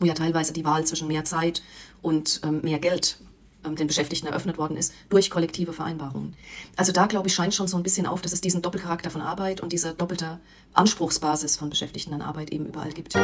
[0.01, 1.63] wo ja teilweise die Wahl zwischen mehr Zeit
[2.03, 3.19] und ähm, mehr Geld
[3.65, 6.35] ähm, den Beschäftigten eröffnet worden ist, durch kollektive Vereinbarungen.
[6.77, 9.21] Also da, glaube ich, scheint schon so ein bisschen auf, dass es diesen Doppelcharakter von
[9.21, 10.41] Arbeit und diese doppelte
[10.75, 13.15] Anspruchsbasis von Beschäftigten an Arbeit eben überall gibt.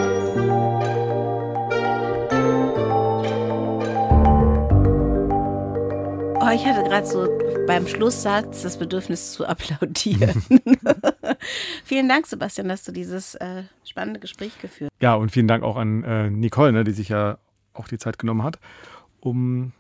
[6.43, 7.29] Oh, ich hatte gerade so
[7.67, 10.43] beim Schlusssatz das Bedürfnis zu applaudieren.
[11.85, 15.03] vielen Dank, Sebastian, dass du dieses äh, spannende Gespräch geführt hast.
[15.03, 17.37] Ja, und vielen Dank auch an äh, Nicole, ne, die sich ja
[17.75, 18.59] auch die Zeit genommen hat,
[19.21, 19.73] um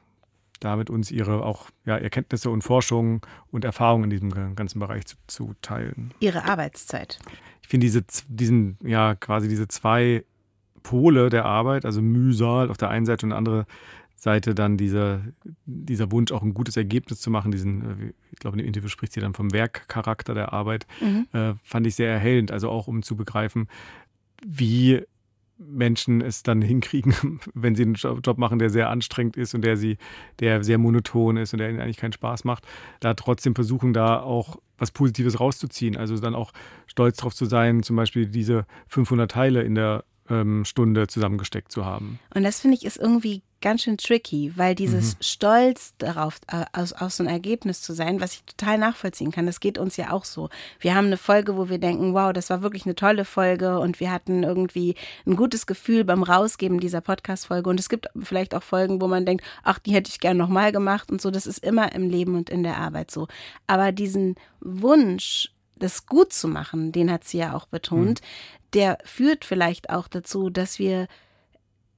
[0.60, 5.16] damit uns ihre auch ja, Erkenntnisse und Forschung und Erfahrungen in diesem ganzen Bereich zu,
[5.26, 6.12] zu teilen.
[6.20, 7.18] Ihre Arbeitszeit.
[7.62, 10.24] Ich finde diese, diesen, ja, quasi diese zwei
[10.82, 13.64] Pole der Arbeit, also Mühsal auf der einen Seite und andere
[14.20, 15.22] Seite dann dieser,
[15.64, 18.88] dieser Wunsch, auch ein gutes Ergebnis zu machen, diesen, äh, ich glaube, in dem Interview
[18.88, 21.26] spricht sie dann vom Werkcharakter der Arbeit, mhm.
[21.32, 23.68] äh, fand ich sehr erhellend, also auch um zu begreifen,
[24.44, 25.02] wie
[25.56, 29.78] Menschen es dann hinkriegen, wenn sie einen Job machen, der sehr anstrengend ist und der
[29.78, 29.96] sie,
[30.38, 32.66] der sehr monoton ist und der ihnen eigentlich keinen Spaß macht,
[33.00, 35.96] da trotzdem versuchen, da auch was Positives rauszuziehen.
[35.96, 36.52] Also dann auch
[36.86, 41.84] stolz darauf zu sein, zum Beispiel diese 500 Teile in der ähm, Stunde zusammengesteckt zu
[41.86, 42.18] haben.
[42.34, 45.22] Und das finde ich ist irgendwie ganz schön tricky, weil dieses mhm.
[45.22, 49.46] Stolz darauf, äh, aus, aus so ein Ergebnis zu sein, was ich total nachvollziehen kann,
[49.46, 50.48] das geht uns ja auch so.
[50.78, 54.00] Wir haben eine Folge, wo wir denken, wow, das war wirklich eine tolle Folge und
[54.00, 54.94] wir hatten irgendwie
[55.26, 57.68] ein gutes Gefühl beim Rausgeben dieser Podcast-Folge.
[57.68, 60.72] Und es gibt vielleicht auch Folgen, wo man denkt, ach, die hätte ich gern nochmal
[60.72, 61.30] gemacht und so.
[61.30, 63.28] Das ist immer im Leben und in der Arbeit so.
[63.66, 68.98] Aber diesen Wunsch, das gut zu machen, den hat sie ja auch betont, mhm der
[69.04, 71.08] führt vielleicht auch dazu, dass wir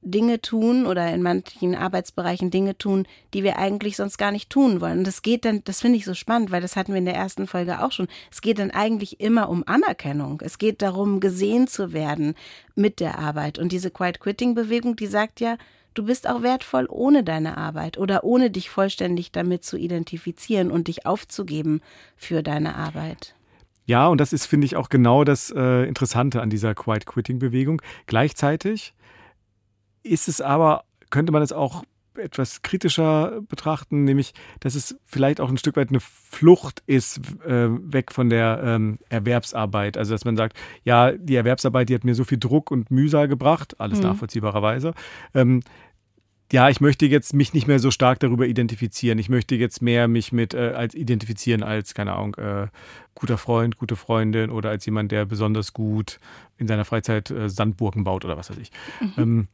[0.02, 4.80] Dinge tun oder in manchen Arbeitsbereichen Dinge tun, die wir eigentlich sonst gar nicht tun
[4.80, 4.98] wollen.
[4.98, 7.14] Und das geht dann, das finde ich so spannend, weil das hatten wir in der
[7.14, 8.08] ersten Folge auch schon.
[8.30, 10.42] Es geht dann eigentlich immer um Anerkennung.
[10.44, 12.34] Es geht darum, gesehen zu werden
[12.74, 13.58] mit der Arbeit.
[13.58, 15.56] Und diese Quiet Quitting Bewegung, die sagt ja,
[15.94, 20.88] du bist auch wertvoll ohne deine Arbeit oder ohne dich vollständig damit zu identifizieren und
[20.88, 21.80] dich aufzugeben
[22.16, 23.34] für deine Arbeit.
[23.84, 27.82] Ja, und das ist, finde ich, auch genau das äh, Interessante an dieser Quiet Quitting-Bewegung.
[28.06, 28.94] Gleichzeitig
[30.02, 31.84] ist es aber, könnte man es auch
[32.18, 37.68] etwas kritischer betrachten, nämlich, dass es vielleicht auch ein Stück weit eine Flucht ist, äh,
[37.70, 39.96] weg von der ähm, Erwerbsarbeit.
[39.96, 43.28] Also, dass man sagt, ja, die Erwerbsarbeit, die hat mir so viel Druck und Mühsal
[43.28, 44.08] gebracht, alles mhm.
[44.08, 44.92] nachvollziehbarerweise.
[45.34, 45.62] Ähm,
[46.52, 49.18] ja, ich möchte jetzt mich nicht mehr so stark darüber identifizieren.
[49.18, 52.66] Ich möchte jetzt mehr mich mit äh, als identifizieren als, keine Ahnung, äh,
[53.14, 56.20] guter Freund, gute Freundin oder als jemand, der besonders gut
[56.58, 58.70] in seiner Freizeit äh, Sandburgen baut oder was weiß ich.
[59.00, 59.12] Mhm.
[59.16, 59.48] Ähm,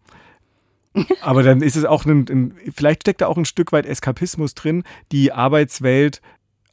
[1.23, 4.55] aber dann ist es auch ein, ein, vielleicht steckt da auch ein Stück weit Eskapismus
[4.55, 6.21] drin, die Arbeitswelt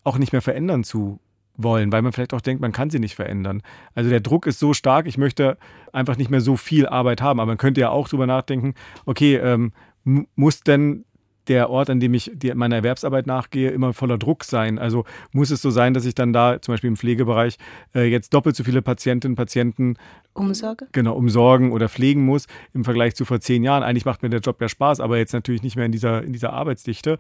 [0.04, 1.19] auch nicht mehr verändern zu
[1.58, 3.62] wollen, weil man vielleicht auch denkt, man kann sie nicht verändern.
[3.93, 5.58] Also der Druck ist so stark, ich möchte
[5.93, 7.39] einfach nicht mehr so viel Arbeit haben.
[7.39, 8.73] Aber man könnte ja auch drüber nachdenken,
[9.06, 9.71] okay, ähm,
[10.04, 11.06] muss denn
[11.48, 14.80] der Ort, an dem ich meiner Erwerbsarbeit nachgehe, immer voller Druck sein?
[14.80, 17.58] Also muss es so sein, dass ich dann da zum Beispiel im Pflegebereich
[17.94, 19.98] äh, jetzt doppelt so viele Patientinnen und Patienten
[20.34, 20.88] Umsorge?
[20.92, 23.84] Genau, umsorgen oder pflegen muss im Vergleich zu vor zehn Jahren.
[23.84, 26.34] Eigentlich macht mir der Job ja Spaß, aber jetzt natürlich nicht mehr in dieser, in
[26.34, 27.18] dieser Arbeitsdichte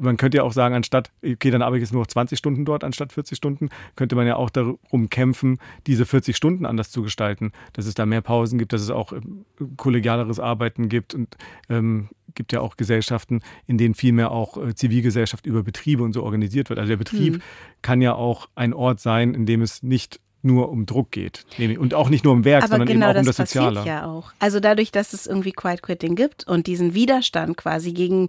[0.00, 2.64] man könnte ja auch sagen, anstatt, okay, dann arbeite ich jetzt nur noch 20 Stunden
[2.64, 7.02] dort anstatt 40 Stunden, könnte man ja auch darum kämpfen, diese 40 Stunden anders zu
[7.02, 9.44] gestalten, dass es da mehr Pausen gibt, dass es auch ähm,
[9.76, 11.36] kollegialeres Arbeiten gibt und
[11.68, 16.12] ähm, gibt ja auch Gesellschaften, in denen viel mehr auch äh, Zivilgesellschaft über Betriebe und
[16.12, 16.78] so organisiert wird.
[16.78, 17.42] Also der Betrieb hm.
[17.82, 21.44] kann ja auch ein Ort sein, in dem es nicht nur um Druck geht.
[21.78, 23.84] Und auch nicht nur um Werk, Aber sondern genau eben auch um das, das Soziale.
[23.86, 24.32] Ja auch.
[24.38, 28.28] Also dadurch, dass es irgendwie Quiet Quitting gibt und diesen Widerstand quasi gegen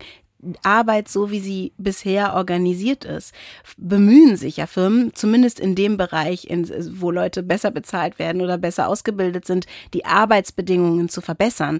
[0.64, 3.34] Arbeit, so wie sie bisher organisiert ist,
[3.78, 8.58] bemühen sich ja Firmen, zumindest in dem Bereich, in, wo Leute besser bezahlt werden oder
[8.58, 11.80] besser ausgebildet sind, die Arbeitsbedingungen zu verbessern.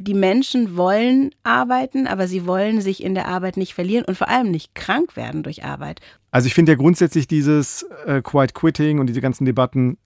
[0.00, 4.28] Die Menschen wollen arbeiten, aber sie wollen sich in der Arbeit nicht verlieren und vor
[4.28, 6.00] allem nicht krank werden durch Arbeit.
[6.30, 9.98] Also ich finde ja grundsätzlich dieses äh, Quiet Quitting und diese ganzen Debatten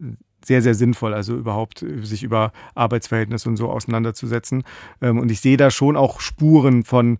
[0.44, 4.64] sehr, sehr sinnvoll, also überhaupt äh, sich über Arbeitsverhältnisse und so auseinanderzusetzen.
[5.00, 7.18] Ähm, und ich sehe da schon auch Spuren von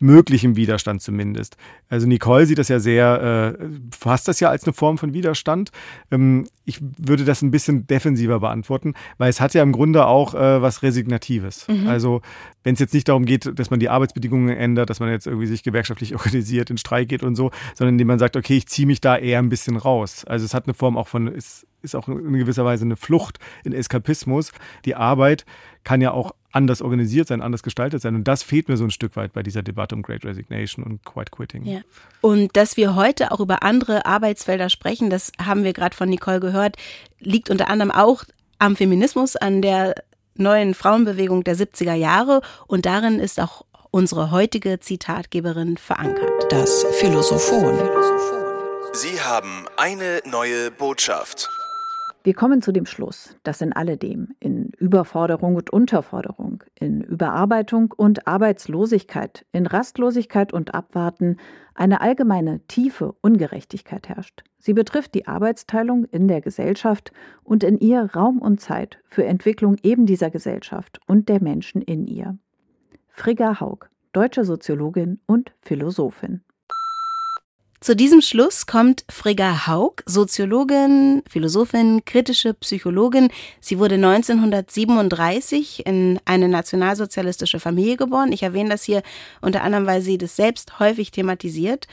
[0.00, 1.56] möglichem Widerstand zumindest.
[1.88, 3.64] Also Nicole sieht das ja sehr, äh,
[3.96, 5.70] fasst das ja als eine Form von Widerstand.
[6.10, 10.34] Ähm, ich würde das ein bisschen defensiver beantworten, weil es hat ja im Grunde auch
[10.34, 11.68] äh, was Resignatives.
[11.68, 11.86] Mhm.
[11.86, 12.22] Also
[12.64, 15.46] wenn es jetzt nicht darum geht, dass man die Arbeitsbedingungen ändert, dass man jetzt irgendwie
[15.46, 18.86] sich gewerkschaftlich organisiert, in Streik geht und so, sondern indem man sagt, okay, ich ziehe
[18.86, 20.24] mich da eher ein bisschen raus.
[20.24, 23.38] Also es hat eine Form auch von, ist, ist auch in gewisser Weise eine Flucht
[23.64, 24.52] in Eskapismus.
[24.84, 25.44] Die Arbeit
[25.84, 28.14] kann ja auch anders organisiert sein, anders gestaltet sein.
[28.14, 31.04] Und das fehlt mir so ein Stück weit bei dieser Debatte um Great Resignation und
[31.04, 31.64] Quiet Quitting.
[31.64, 31.80] Ja.
[32.20, 36.40] Und dass wir heute auch über andere Arbeitsfelder sprechen, das haben wir gerade von Nicole
[36.40, 36.76] gehört,
[37.20, 38.24] liegt unter anderem auch
[38.58, 39.94] am Feminismus, an der
[40.34, 42.40] neuen Frauenbewegung der 70er Jahre.
[42.66, 46.30] Und darin ist auch unsere heutige Zitatgeberin verankert.
[46.50, 47.78] Das Philosophon.
[48.92, 51.48] Sie haben eine neue Botschaft.
[52.22, 58.26] Wir kommen zu dem Schluss, dass in alledem, in Überforderung und Unterforderung, in Überarbeitung und
[58.26, 61.38] Arbeitslosigkeit, in Rastlosigkeit und Abwarten
[61.74, 64.44] eine allgemeine tiefe Ungerechtigkeit herrscht.
[64.58, 67.10] Sie betrifft die Arbeitsteilung in der Gesellschaft
[67.42, 72.06] und in ihr Raum und Zeit für Entwicklung eben dieser Gesellschaft und der Menschen in
[72.06, 72.36] ihr.
[73.08, 76.42] Frigga Haug, deutsche Soziologin und Philosophin.
[77.82, 83.30] Zu diesem Schluss kommt Frigga Haug, Soziologin, Philosophin, kritische Psychologin.
[83.58, 88.32] Sie wurde 1937 in eine nationalsozialistische Familie geboren.
[88.32, 89.02] Ich erwähne das hier
[89.40, 91.86] unter anderem, weil sie das selbst häufig thematisiert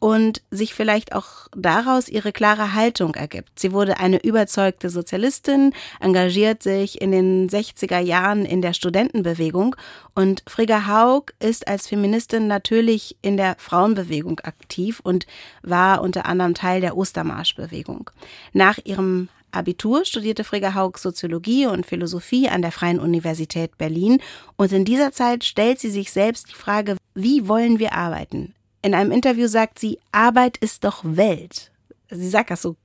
[0.00, 3.60] und sich vielleicht auch daraus ihre klare Haltung ergibt.
[3.60, 9.76] Sie wurde eine überzeugte Sozialistin, engagiert sich in den 60er Jahren in der Studentenbewegung
[10.14, 15.26] und Frigga Haug ist als Feministin natürlich in der Frauenbewegung aktiv und
[15.62, 18.10] war unter anderem Teil der Ostermarschbewegung.
[18.54, 24.22] Nach ihrem Abitur studierte Frigga Haug Soziologie und Philosophie an der Freien Universität Berlin
[24.56, 28.54] und in dieser Zeit stellt sie sich selbst die Frage, wie wollen wir arbeiten?
[28.82, 31.70] In einem Interview sagt sie, Arbeit ist doch Welt.
[32.10, 32.76] Sie sagt das so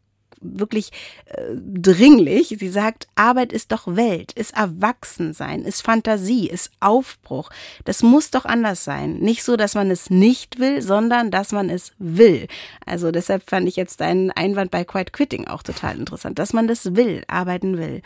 [0.42, 0.92] wirklich
[1.26, 2.56] äh, dringlich.
[2.60, 7.50] Sie sagt, Arbeit ist doch Welt, ist Erwachsensein, ist Fantasie, ist Aufbruch.
[7.84, 9.18] Das muss doch anders sein.
[9.20, 12.48] Nicht so, dass man es nicht will, sondern dass man es will.
[12.86, 16.68] Also deshalb fand ich jetzt deinen Einwand bei Quiet Quitting auch total interessant, dass man
[16.68, 18.02] das will, arbeiten will.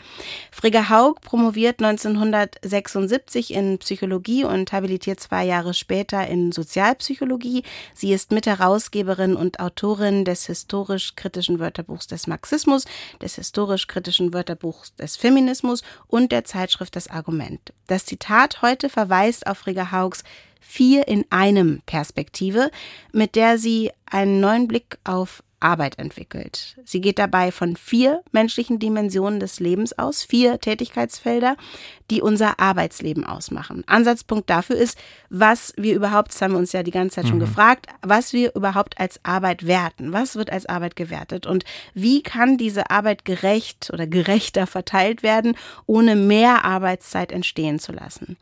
[0.50, 7.62] Frigga Haug promoviert 1976 in Psychologie und habilitiert zwei Jahre später in Sozialpsychologie.
[7.94, 12.84] Sie ist Mitherausgeberin und Autorin des historisch-kritischen Wörterbuchs des Marxismus,
[13.20, 17.72] des historisch-kritischen Wörterbuchs des Feminismus und der Zeitschrift Das Argument.
[17.86, 20.22] Das Zitat heute verweist auf Frigga Haugs
[20.62, 22.70] Vier in einem Perspektive,
[23.12, 26.76] mit der sie einen neuen Blick auf Arbeit entwickelt.
[26.84, 31.56] Sie geht dabei von vier menschlichen Dimensionen des Lebens aus, vier Tätigkeitsfelder,
[32.10, 33.84] die unser Arbeitsleben ausmachen.
[33.86, 37.36] Ansatzpunkt dafür ist, was wir überhaupt, das haben wir uns ja die ganze Zeit schon
[37.36, 37.44] mhm.
[37.44, 40.12] gefragt, was wir überhaupt als Arbeit werten.
[40.12, 45.56] Was wird als Arbeit gewertet und wie kann diese Arbeit gerecht oder gerechter verteilt werden,
[45.86, 48.36] ohne mehr Arbeitszeit entstehen zu lassen.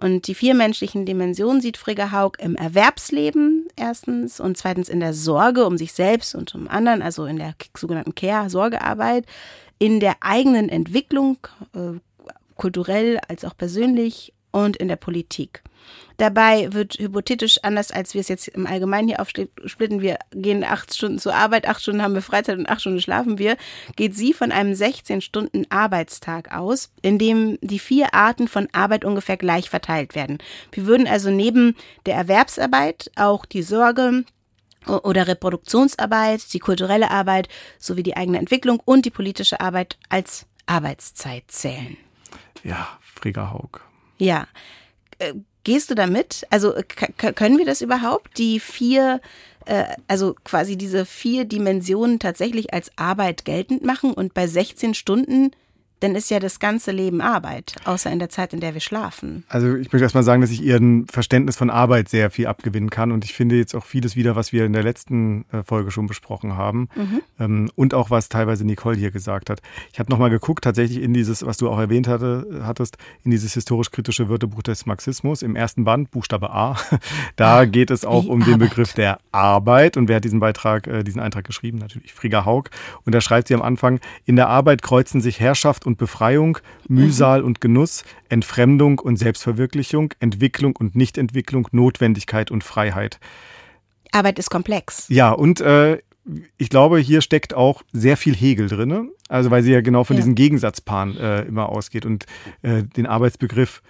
[0.00, 5.14] Und die vier menschlichen Dimensionen sieht Frigga Haug im Erwerbsleben erstens und zweitens in der
[5.14, 9.24] Sorge um sich selbst und um anderen, also in der sogenannten Care-Sorgearbeit,
[9.78, 11.38] in der eigenen Entwicklung,
[11.74, 11.98] äh,
[12.56, 15.62] kulturell als auch persönlich und in der Politik.
[16.18, 20.94] Dabei wird hypothetisch, anders als wir es jetzt im Allgemeinen hier aufsplitten, wir gehen acht
[20.94, 23.56] Stunden zur Arbeit, acht Stunden haben wir Freizeit und acht Stunden schlafen wir,
[23.96, 29.70] geht sie von einem 16-Stunden-Arbeitstag aus, in dem die vier Arten von Arbeit ungefähr gleich
[29.70, 30.38] verteilt werden.
[30.72, 34.24] Wir würden also neben der Erwerbsarbeit auch die Sorge,
[34.86, 41.44] oder Reproduktionsarbeit, die kulturelle Arbeit sowie die eigene Entwicklung und die politische Arbeit als Arbeitszeit
[41.48, 41.98] zählen.
[42.64, 43.89] Ja, Frigga Haug.
[44.20, 44.46] Ja.
[45.18, 46.46] Äh, gehst du damit?
[46.50, 46.74] Also
[47.16, 48.38] können wir das überhaupt?
[48.38, 49.20] Die vier,
[49.66, 55.50] äh, also quasi diese vier Dimensionen tatsächlich als Arbeit geltend machen und bei 16 Stunden
[56.00, 59.44] dann ist ja das ganze Leben Arbeit, außer in der Zeit, in der wir schlafen.
[59.48, 63.12] Also ich möchte erstmal sagen, dass ich ihren Verständnis von Arbeit sehr viel abgewinnen kann
[63.12, 66.06] und ich finde jetzt auch vieles wieder, was wir in der letzten äh, Folge schon
[66.06, 67.22] besprochen haben mhm.
[67.38, 69.60] Ähm, und auch was teilweise Nicole hier gesagt hat.
[69.92, 73.54] Ich habe nochmal geguckt, tatsächlich in dieses, was du auch erwähnt hatte, hattest, in dieses
[73.54, 76.76] historisch-kritische Wörterbuch des Marxismus im ersten Band, Buchstabe A.
[77.36, 78.52] Da geht es auch Wie um Arbeit.
[78.52, 81.78] den Begriff der Arbeit und wer hat diesen Beitrag, äh, diesen Eintrag geschrieben?
[81.78, 82.64] Natürlich Frigga Haug
[83.04, 86.58] und da schreibt sie am Anfang, in der Arbeit kreuzen sich Herrschaft und und Befreiung,
[86.88, 87.46] Mühsal mhm.
[87.46, 93.20] und Genuss, Entfremdung und Selbstverwirklichung, Entwicklung und Nichtentwicklung, Notwendigkeit und Freiheit.
[94.12, 95.06] Arbeit ist komplex.
[95.08, 95.98] Ja, und äh,
[96.58, 99.10] ich glaube, hier steckt auch sehr viel Hegel drin.
[99.28, 100.22] Also weil sie ja genau von ja.
[100.22, 102.26] diesen Gegensatzpaaren äh, immer ausgeht und
[102.62, 103.80] äh, den Arbeitsbegriff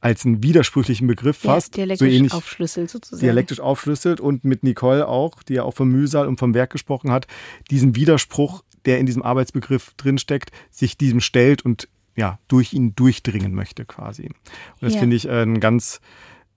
[0.00, 1.76] als einen widersprüchlichen Begriff fast.
[1.76, 3.20] Ja, dialektisch so ähnlich aufschlüsselt sozusagen.
[3.20, 7.10] dialektisch aufschlüsselt und mit Nicole auch, die ja auch vom Mühsal und vom Werk gesprochen
[7.10, 7.26] hat,
[7.70, 13.54] diesen Widerspruch, der in diesem Arbeitsbegriff drinsteckt, sich diesem stellt und ja, durch ihn durchdringen
[13.54, 14.24] möchte quasi.
[14.26, 14.34] Und
[14.80, 15.00] das Ja.
[15.00, 16.00] finde ich äh, eine ganz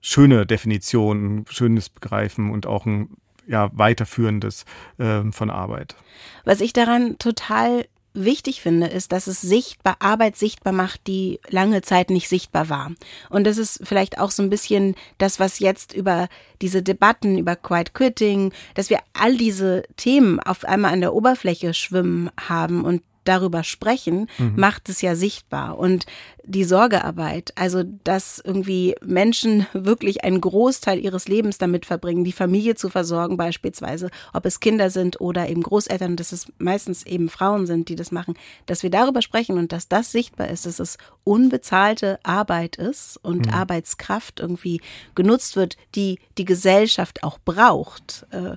[0.00, 3.10] schöne Definition, ein schönes Begreifen und auch ein
[3.46, 4.64] ja, weiterführendes
[4.98, 5.96] ähm, von Arbeit.
[6.44, 11.82] Was ich daran total wichtig finde, ist, dass es sichtbar, Arbeit sichtbar macht, die lange
[11.82, 12.92] Zeit nicht sichtbar war.
[13.28, 16.28] Und das ist vielleicht auch so ein bisschen das, was jetzt über
[16.62, 21.74] diese Debatten, über Quiet Quitting, dass wir all diese Themen auf einmal an der Oberfläche
[21.74, 25.78] schwimmen haben und darüber sprechen, macht es ja sichtbar.
[25.78, 26.06] Und
[26.44, 32.74] die Sorgearbeit, also dass irgendwie Menschen wirklich einen Großteil ihres Lebens damit verbringen, die Familie
[32.74, 37.66] zu versorgen beispielsweise, ob es Kinder sind oder eben Großeltern, dass es meistens eben Frauen
[37.66, 38.34] sind, die das machen,
[38.66, 43.52] dass wir darüber sprechen und dass das sichtbar ist, dass es unbezahlte Arbeit ist und
[43.54, 44.80] Arbeitskraft irgendwie
[45.14, 48.26] genutzt wird, die die Gesellschaft auch braucht.
[48.30, 48.56] Äh,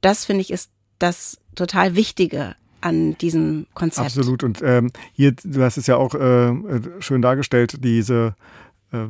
[0.00, 4.06] Das finde ich ist das total Wichtige an diesem Konzept.
[4.06, 4.42] Absolut.
[4.44, 8.34] Und ähm, hier, du hast es ja auch äh, äh, schön dargestellt, diese,
[8.92, 9.06] äh,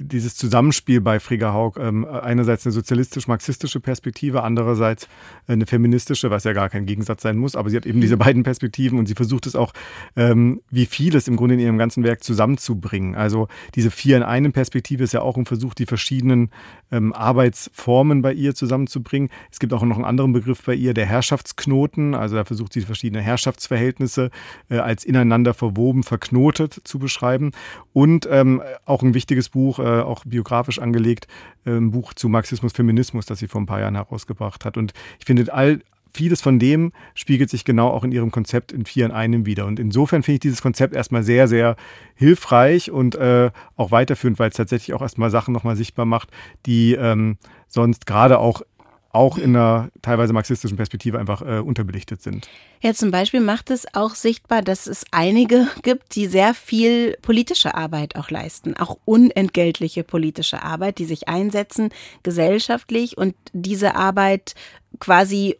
[0.00, 1.78] dieses Zusammenspiel bei Frigga Haug.
[1.78, 5.08] Ähm, einerseits eine sozialistisch-marxistische Perspektive, andererseits
[5.46, 8.42] eine feministische, was ja gar kein Gegensatz sein muss, aber sie hat eben diese beiden
[8.42, 9.72] Perspektiven und sie versucht es auch,
[10.16, 13.14] ähm, wie vieles im Grunde in ihrem ganzen Werk zusammenzubringen.
[13.14, 16.50] Also diese vier in einem Perspektive ist ja auch ein Versuch, die verschiedenen
[16.90, 19.30] ähm, Arbeitsformen bei ihr zusammenzubringen.
[19.50, 22.14] Es gibt auch noch einen anderen Begriff bei ihr, der Herrschaftsknoten.
[22.14, 24.30] Also da versucht sie verschiedene Herrschaftsverhältnisse
[24.70, 27.52] äh, als ineinander verwoben, verknotet zu beschreiben.
[27.92, 31.26] Und ähm, auch ein wichtiges Buch, äh, auch biografisch angelegt,
[31.64, 34.76] äh, ein Buch zu Marxismus, Feminismus, das sie vor ein paar Jahren herausgebracht hat.
[34.76, 35.80] Und ich finde, all
[36.12, 39.66] vieles von dem spiegelt sich genau auch in ihrem Konzept in vier in einem wieder.
[39.66, 41.76] Und insofern finde ich dieses Konzept erstmal sehr, sehr
[42.14, 46.30] hilfreich und äh, auch weiterführend, weil es tatsächlich auch erstmal Sachen nochmal sichtbar macht,
[46.66, 48.62] die ähm, sonst gerade auch
[49.10, 52.48] auch in einer teilweise marxistischen Perspektive einfach äh, unterbelichtet sind.
[52.80, 57.74] Ja, zum Beispiel macht es auch sichtbar, dass es einige gibt, die sehr viel politische
[57.74, 61.88] Arbeit auch leisten, auch unentgeltliche politische Arbeit, die sich einsetzen
[62.22, 64.54] gesellschaftlich und diese Arbeit
[65.00, 65.56] quasi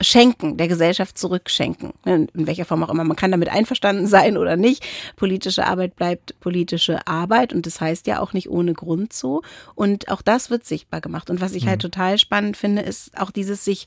[0.00, 1.92] schenken, der Gesellschaft zurückschenken.
[2.04, 3.04] In in welcher Form auch immer.
[3.04, 4.84] Man kann damit einverstanden sein oder nicht.
[5.16, 9.42] Politische Arbeit bleibt politische Arbeit und das heißt ja auch nicht ohne Grund so.
[9.74, 11.30] Und auch das wird sichtbar gemacht.
[11.30, 13.86] Und was ich halt total spannend finde, ist auch dieses sich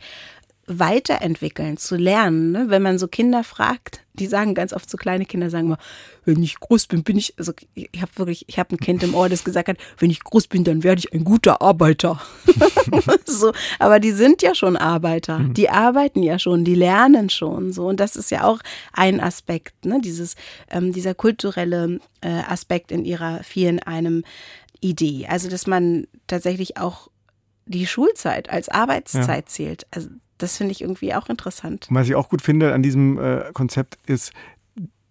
[0.70, 2.52] weiterentwickeln, zu lernen.
[2.52, 2.66] Ne?
[2.70, 5.78] Wenn man so Kinder fragt, die sagen ganz oft so kleine Kinder sagen mal,
[6.26, 9.16] wenn ich groß bin, bin ich, also ich habe wirklich, ich habe ein Kind im
[9.16, 12.22] Ohr, das gesagt hat, wenn ich groß bin, dann werde ich ein guter Arbeiter.
[13.26, 17.88] so, aber die sind ja schon Arbeiter, die arbeiten ja schon, die lernen schon so
[17.88, 18.60] und das ist ja auch
[18.94, 20.00] ein Aspekt, ne?
[20.04, 20.36] Dieses,
[20.70, 24.24] ähm, dieser kulturelle äh, Aspekt in ihrer vielen einem
[24.82, 25.28] Idee.
[25.28, 27.10] Also dass man tatsächlich auch
[27.66, 29.86] die Schulzeit als Arbeitszeit zählt.
[29.92, 31.88] Also das finde ich irgendwie auch interessant.
[31.90, 34.34] Und was ich auch gut finde an diesem äh, Konzept ist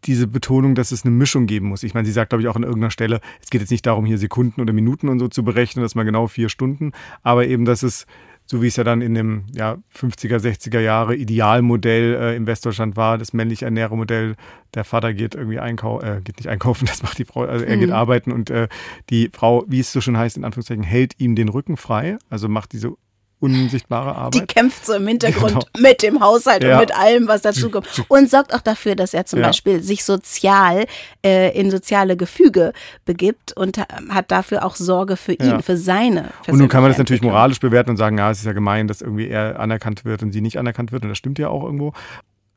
[0.04, 1.82] diese Betonung, dass es eine Mischung geben muss.
[1.82, 4.06] Ich meine, sie sagt, glaube ich, auch an irgendeiner Stelle, es geht jetzt nicht darum,
[4.06, 7.64] hier Sekunden oder Minuten und so zu berechnen, dass man genau vier Stunden, aber eben,
[7.64, 8.06] dass es
[8.50, 12.96] so wie es ja dann in dem ja, 50er, 60er Jahre Idealmodell äh, in Westdeutschland
[12.96, 14.36] war, das männlich Ernährermodell,
[14.72, 17.76] der Vater geht irgendwie einkaufen, äh, geht nicht einkaufen, das macht die Frau, also er
[17.76, 18.68] geht arbeiten und äh,
[19.10, 22.48] die Frau, wie es so schon heißt, in Anführungszeichen, hält ihm den Rücken frei, also
[22.48, 22.94] macht diese
[23.40, 24.48] unsichtbare Die Arbeit.
[24.48, 25.88] kämpft so im Hintergrund Genau.
[25.88, 26.74] mit dem Haushalt Ja.
[26.74, 27.86] und mit allem, was dazukommt.
[28.08, 29.46] Und sorgt auch dafür, dass er zum Ja.
[29.46, 30.86] Beispiel sich sozial
[31.24, 32.72] äh, in soziale Gefüge
[33.04, 35.62] begibt und ha- hat dafür auch Sorge für ihn, Ja.
[35.62, 38.44] für seine Und nun kann man das natürlich moralisch bewerten und sagen, ja, es ist
[38.46, 41.02] ja gemein, dass irgendwie er anerkannt wird und sie nicht anerkannt wird.
[41.04, 41.92] Und das stimmt ja auch irgendwo.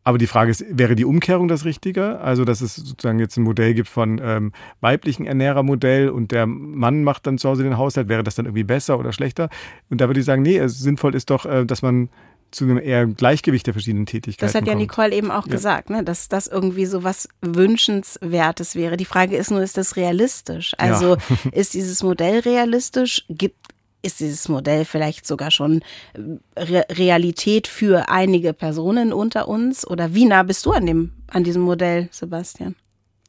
[0.03, 2.19] Aber die Frage ist, wäre die Umkehrung das Richtige?
[2.21, 7.03] Also, dass es sozusagen jetzt ein Modell gibt von ähm, weiblichen Ernährermodell und der Mann
[7.03, 9.49] macht dann zu Hause den Haushalt, wäre das dann irgendwie besser oder schlechter?
[9.89, 12.09] Und da würde ich sagen, nee, es sinnvoll ist doch, äh, dass man
[12.49, 14.81] zu einem eher Gleichgewicht der verschiedenen Tätigkeiten Das hat ja kommt.
[14.81, 15.51] Nicole eben auch Ja.
[15.53, 18.97] gesagt, ne, dass das irgendwie so was Wünschenswertes wäre.
[18.97, 20.73] Die Frage ist nur, ist das realistisch?
[20.77, 21.17] Also
[21.51, 23.25] ist dieses Modell realistisch?
[23.29, 23.55] Gibt
[24.01, 25.81] ist dieses Modell vielleicht sogar schon
[26.13, 29.85] äh, Re Realität für einige Personen unter uns?
[29.87, 32.75] Oder wie nah bist du an dem, an diesem Modell, Sebastian?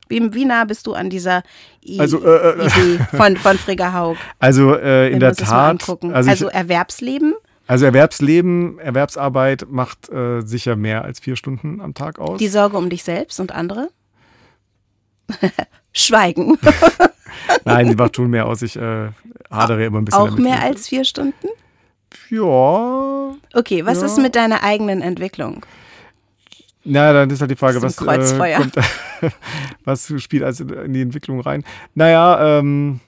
[0.08, 1.42] Wie, wie nah bist du an dieser
[1.84, 4.16] I Also, äh, äh, Idee von, von Frigga Haug?
[4.38, 7.34] Also äh, in der Tat, also, Also, ich, Erwerbsleben?
[7.66, 12.38] also Erwerbsleben, Erwerbsarbeit macht äh, sicher mehr als vier Stunden am Tag aus.
[12.38, 13.88] Die Sorge um dich selbst und andere?
[15.92, 16.58] Schweigen.
[17.64, 18.62] Nein, sie macht schon mehr aus.
[18.62, 19.08] Ich äh,
[19.50, 21.48] hadere immer ein bisschen Auch mehr als vier Stunden?
[22.30, 23.34] Ja.
[23.54, 24.06] Okay, was Ja.
[24.06, 25.64] ist mit deiner eigenen Entwicklung?
[26.84, 28.74] Na, dann ist halt die Frage, was, äh, kommt,
[29.84, 31.62] was spielt also in die Entwicklung rein?
[31.94, 32.98] Naja, ähm,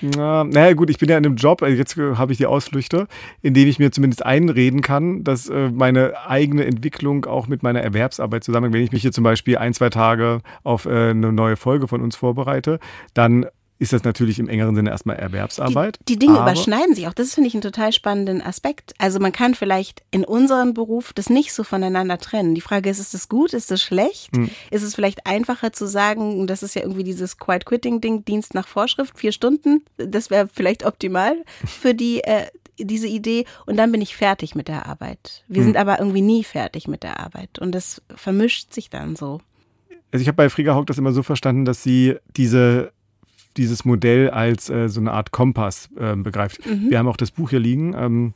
[0.00, 3.06] Na, naja, gut, ich bin ja in einem Job, jetzt äh, habe ich die Ausflüchte,
[3.42, 7.80] in dem ich mir zumindest einreden kann, dass äh, meine eigene Entwicklung auch mit meiner
[7.80, 8.74] Erwerbsarbeit zusammenhängt.
[8.74, 12.02] Wenn ich mich hier zum Beispiel ein, zwei Tage auf äh, eine neue Folge von
[12.02, 12.80] uns vorbereite,
[13.14, 13.46] dann
[13.78, 15.98] ist das natürlich im engeren Sinne erstmal Erwerbsarbeit.
[16.08, 17.12] Die, die Dinge überschneiden sich auch.
[17.12, 18.94] Das finde ich einen total spannenden Aspekt.
[18.98, 22.54] Also man kann vielleicht in unserem Beruf das nicht so voneinander trennen.
[22.54, 24.34] Die Frage ist, ist das gut, ist das schlecht?
[24.34, 24.50] Hm.
[24.70, 28.54] Ist es vielleicht einfacher zu sagen, das ist ja irgendwie dieses Quiet Quitting Ding, Dienst
[28.54, 29.84] nach Vorschrift, vier Stunden.
[29.98, 32.46] Das wäre vielleicht optimal für die, äh,
[32.78, 33.44] diese Idee.
[33.66, 35.44] Und dann bin ich fertig mit der Arbeit.
[35.48, 35.64] Wir hm.
[35.66, 37.58] sind aber irgendwie nie fertig mit der Arbeit.
[37.58, 39.40] Und das vermischt sich dann so.
[40.12, 42.92] Also ich habe bei Frieger Haug das immer so verstanden, dass sie diese
[43.56, 46.64] dieses Modell als äh, so eine Art Kompass äh, begreift.
[46.66, 46.90] Mhm.
[46.90, 48.34] Wir haben auch das Buch hier liegen ähm,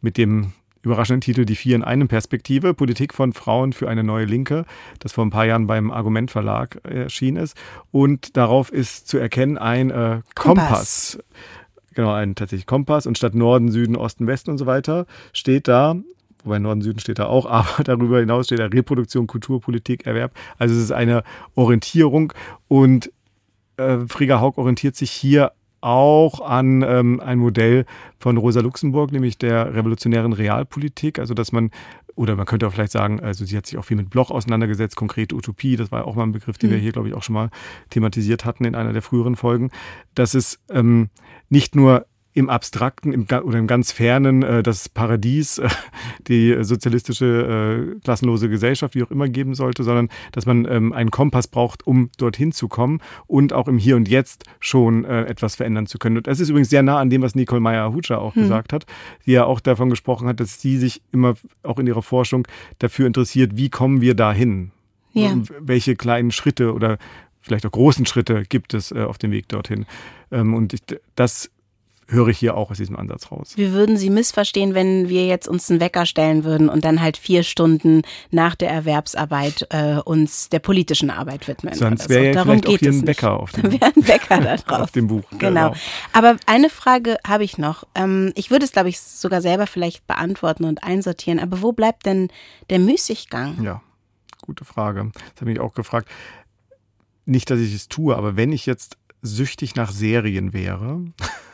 [0.00, 0.52] mit dem
[0.84, 4.64] überraschenden Titel Die Vier in einem Perspektive, Politik von Frauen für eine neue Linke,
[4.98, 7.56] das vor ein paar Jahren beim Argument Verlag erschienen ist.
[7.90, 10.34] Und darauf ist zu erkennen ein äh, Kompass.
[10.34, 11.18] Kompass.
[11.94, 13.06] Genau, ein tatsächlich Kompass.
[13.06, 15.96] Und statt Norden, Süden, Osten, Westen und so weiter steht da,
[16.42, 20.32] wobei Norden, Süden steht da auch, aber darüber hinaus steht da Reproduktion, Kultur, Politik, Erwerb.
[20.58, 21.22] Also es ist eine
[21.54, 22.32] Orientierung
[22.68, 23.10] und
[23.76, 27.84] äh, Frieger Haug orientiert sich hier auch an ähm, ein Modell
[28.18, 31.18] von Rosa Luxemburg, nämlich der revolutionären Realpolitik.
[31.18, 31.70] Also, dass man,
[32.14, 34.96] oder man könnte auch vielleicht sagen, also sie hat sich auch viel mit Bloch auseinandergesetzt,
[34.96, 36.74] konkrete Utopie, das war auch mal ein Begriff, den mhm.
[36.74, 37.50] wir hier, glaube ich, auch schon mal
[37.90, 39.70] thematisiert hatten in einer der früheren Folgen,
[40.14, 41.10] dass es ähm,
[41.50, 45.68] nicht nur im Abstrakten im, oder im ganz Fernen äh, das Paradies, äh,
[46.28, 51.12] die sozialistische äh, klassenlose Gesellschaft, wie auch immer geben sollte, sondern dass man ähm, einen
[51.12, 55.54] Kompass braucht, um dorthin zu kommen und auch im Hier und Jetzt schon äh, etwas
[55.54, 56.16] verändern zu können.
[56.16, 58.42] Und das ist übrigens sehr nah an dem, was Nicole Meyer-Hutscher auch hm.
[58.42, 58.84] gesagt hat,
[59.26, 62.48] die ja auch davon gesprochen hat, dass sie sich immer auch in ihrer Forschung
[62.80, 64.72] dafür interessiert, wie kommen wir dahin?
[65.12, 65.32] Ja.
[65.60, 66.98] Welche kleinen Schritte oder
[67.40, 69.86] vielleicht auch großen Schritte gibt es äh, auf dem Weg dorthin?
[70.32, 70.80] Ähm, und ich,
[71.14, 71.50] das
[72.08, 73.52] höre ich hier auch aus diesem Ansatz raus.
[73.56, 77.16] Wir würden Sie missverstehen, wenn wir jetzt uns einen Wecker stellen würden und dann halt
[77.16, 81.74] vier Stunden nach der Erwerbsarbeit äh, uns der politischen Arbeit widmen.
[81.74, 82.26] Sonst wäre so.
[82.26, 84.80] ja Darum vielleicht auch hier ein Wecker auf dem, ein Wecker da drauf.
[84.80, 85.24] auf dem Buch.
[85.38, 85.70] Genau.
[85.70, 85.74] genau.
[86.12, 87.84] Aber eine Frage habe ich noch.
[87.94, 91.38] Ähm, ich würde es, glaube ich, sogar selber vielleicht beantworten und einsortieren.
[91.40, 92.28] Aber wo bleibt denn
[92.70, 93.62] der Müßiggang?
[93.62, 93.82] Ja,
[94.42, 95.10] gute Frage.
[95.14, 96.08] Das habe ich auch gefragt.
[97.26, 101.00] Nicht, dass ich es tue, aber wenn ich jetzt süchtig nach Serien wäre,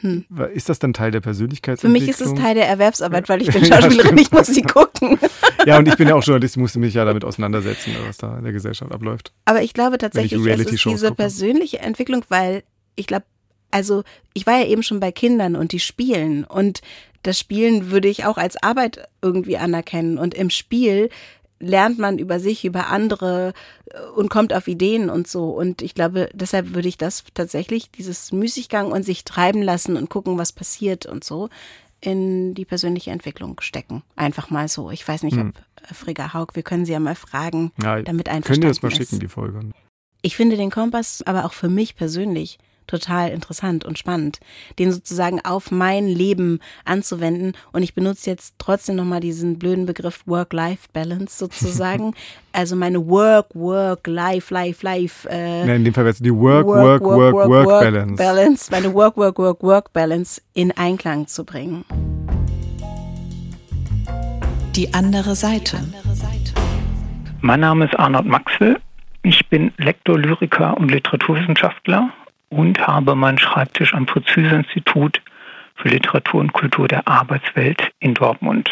[0.00, 0.24] hm.
[0.54, 2.00] Ist das dann Teil der Persönlichkeitsentwicklung?
[2.00, 4.62] Für mich ist es Teil der Erwerbsarbeit, weil ich bin Schauspielerin, ja, ich muss sie
[4.62, 5.18] gucken.
[5.66, 8.44] ja, und ich bin ja auch Journalist, musste mich ja damit auseinandersetzen, was da in
[8.44, 9.32] der Gesellschaft abläuft.
[9.44, 11.16] Aber ich glaube tatsächlich, ich es ist diese gucke.
[11.16, 12.62] persönliche Entwicklung, weil
[12.96, 13.24] ich glaube,
[13.70, 14.02] also
[14.34, 16.80] ich war ja eben schon bei Kindern und die spielen und
[17.22, 21.08] das Spielen würde ich auch als Arbeit irgendwie anerkennen und im Spiel
[21.62, 23.54] lernt man über sich, über andere
[23.86, 25.50] äh, und kommt auf Ideen und so.
[25.50, 30.10] Und ich glaube, deshalb würde ich das tatsächlich, dieses Müßiggang und sich treiben lassen und
[30.10, 31.48] gucken, was passiert und so,
[32.00, 34.02] in die persönliche Entwicklung stecken.
[34.16, 34.90] Einfach mal so.
[34.90, 35.50] Ich weiß nicht, hm.
[35.50, 38.68] ob äh, Frigga Haug, wir können sie ja mal fragen, ja, damit einverstanden Können ihr
[38.68, 39.60] das mal schicken, die Folge?
[40.20, 44.40] Ich finde den Kompass aber auch für mich persönlich total interessant und spannend,
[44.78, 47.54] den sozusagen auf mein Leben anzuwenden.
[47.72, 52.14] Und ich benutze jetzt trotzdem nochmal diesen blöden Begriff Work-Life-Balance sozusagen.
[52.52, 55.28] also meine Work, Work, Life, Life, Life.
[55.28, 58.16] Äh, ja, in dem Fall wäre es die Work, Work, Work, Work, Work, Work Balance.
[58.16, 58.70] Balance.
[58.70, 61.84] Meine Work, Work, Work, Work Balance in Einklang zu bringen.
[64.76, 65.78] Die andere Seite.
[67.42, 68.80] Mein Name ist Arnold Maxwell.
[69.22, 72.10] Ich bin Lektor, Lyriker und Literaturwissenschaftler
[72.52, 75.22] und habe meinen Schreibtisch am Fritz-Hüse-Institut
[75.76, 78.70] für Literatur und Kultur der Arbeitswelt in Dortmund.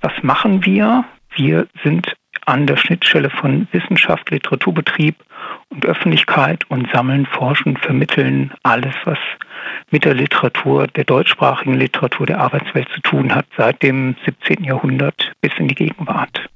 [0.00, 1.04] Was machen wir?
[1.34, 2.14] Wir sind
[2.46, 5.14] an der Schnittstelle von Wissenschaft, Literaturbetrieb
[5.68, 9.18] und Öffentlichkeit und sammeln, forschen, vermitteln alles, was
[9.90, 14.64] mit der Literatur, der deutschsprachigen Literatur der Arbeitswelt zu tun hat, seit dem 17.
[14.64, 16.48] Jahrhundert bis in die Gegenwart.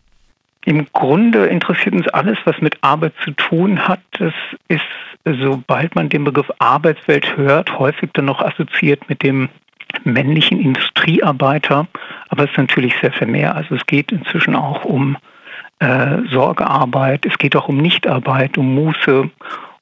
[0.67, 4.01] Im Grunde interessiert uns alles, was mit Arbeit zu tun hat.
[4.19, 4.35] Das
[4.67, 4.83] ist,
[5.25, 9.49] sobald man den Begriff Arbeitswelt hört, häufig dann noch assoziiert mit dem
[10.03, 11.87] männlichen Industriearbeiter.
[12.31, 13.55] Aber es ist natürlich sehr viel mehr.
[13.55, 15.17] Also es geht inzwischen auch um
[15.79, 19.31] äh, Sorgearbeit, es geht auch um Nichtarbeit, um Muße,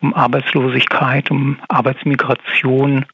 [0.02, 3.06] um Arbeitslosigkeit, um Arbeitsmigration,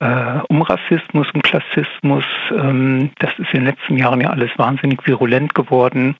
[0.00, 2.24] äh, um Rassismus, um Klassismus.
[2.50, 6.16] Ähm, das ist in den letzten Jahren ja alles wahnsinnig virulent geworden.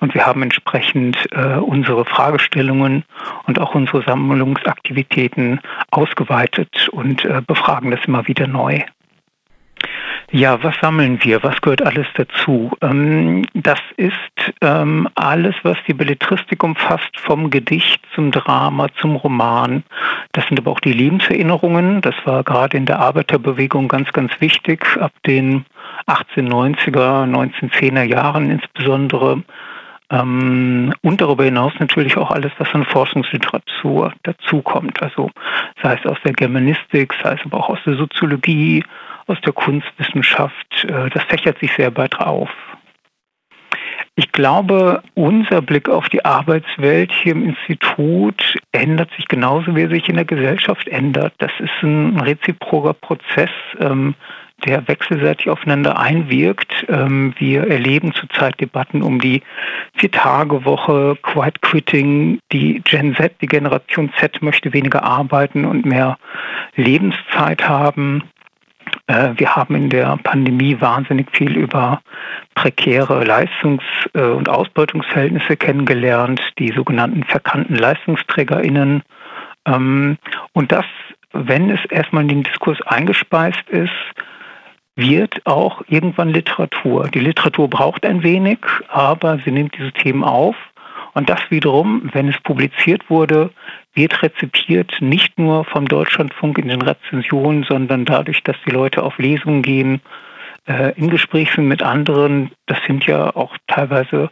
[0.00, 3.04] Und wir haben entsprechend äh, unsere Fragestellungen
[3.46, 5.60] und auch unsere Sammlungsaktivitäten
[5.90, 8.82] ausgeweitet und äh, befragen das immer wieder neu.
[10.30, 11.42] Ja, was sammeln wir?
[11.42, 12.70] Was gehört alles dazu?
[12.82, 14.12] Ähm, das ist
[14.60, 19.84] ähm, alles, was die Belletristik umfasst, vom Gedicht zum Drama, zum Roman.
[20.32, 22.02] Das sind aber auch die Lebenserinnerungen.
[22.02, 24.84] Das war gerade in der Arbeiterbewegung ganz, ganz wichtig.
[25.00, 25.64] Ab den
[26.06, 29.42] 1890er, 1910er Jahren insbesondere.
[30.10, 35.02] Ähm, und darüber hinaus natürlich auch alles, was an Forschungsliteratur dazukommt.
[35.02, 35.30] Also
[35.82, 38.84] sei es aus der Germanistik, sei es aber auch aus der Soziologie,
[39.28, 40.84] aus der Kunstwissenschaft.
[40.84, 42.50] Äh, das fächert sich sehr weit auf.
[44.16, 49.90] Ich glaube, unser Blick auf die Arbeitswelt hier im Institut ändert sich genauso, wie er
[49.90, 51.34] sich in der Gesellschaft ändert.
[51.38, 54.16] Das ist ein reziproker Prozess, ähm,
[54.66, 56.84] der wechselseitig aufeinander einwirkt.
[56.88, 59.42] Ähm, wir erleben zurzeit Debatten um die
[59.94, 66.18] Vier-Tage-Woche, Quiet Quitting, die Gen Z, die Generation Z möchte weniger arbeiten und mehr
[66.74, 68.24] Lebenszeit haben.
[69.08, 72.00] Äh, wir haben in der Pandemie wahnsinnig viel über
[72.54, 73.82] prekäre Leistungs-
[74.14, 79.02] äh, und Ausbeutungsverhältnisse kennengelernt, die sogenannten verkannten LeistungsträgerInnen.
[79.66, 80.18] Ähm,
[80.52, 80.84] und das,
[81.32, 83.90] wenn es erstmal in den Diskurs eingespeist ist,
[84.94, 87.08] wird auch irgendwann Literatur.
[87.08, 90.56] Die Literatur braucht ein wenig, aber sie nimmt diese Themen auf.
[91.18, 93.50] Und das wiederum, wenn es publiziert wurde,
[93.92, 99.18] wird rezipiert nicht nur vom Deutschlandfunk in den Rezensionen, sondern dadurch, dass die Leute auf
[99.18, 100.00] Lesungen gehen,
[100.68, 104.30] äh, in Gespräch mit anderen, das sind ja auch teilweise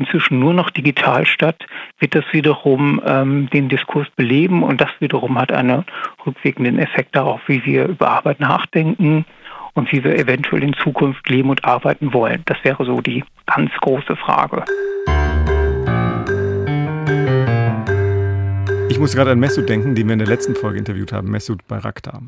[0.00, 1.64] inzwischen nur noch digital statt,
[2.00, 5.84] wird das wiederum ähm, den Diskurs beleben und das wiederum hat einen
[6.26, 9.26] rückwirkenden Effekt darauf, wie wir über Arbeit nachdenken
[9.74, 12.42] und wie wir eventuell in Zukunft leben und arbeiten wollen.
[12.46, 14.64] Das wäre so die ganz große Frage.
[18.96, 21.68] Ich muss gerade an Mesut denken, den wir in der letzten Folge interviewt haben, Mesut
[21.68, 22.22] Bayraktar.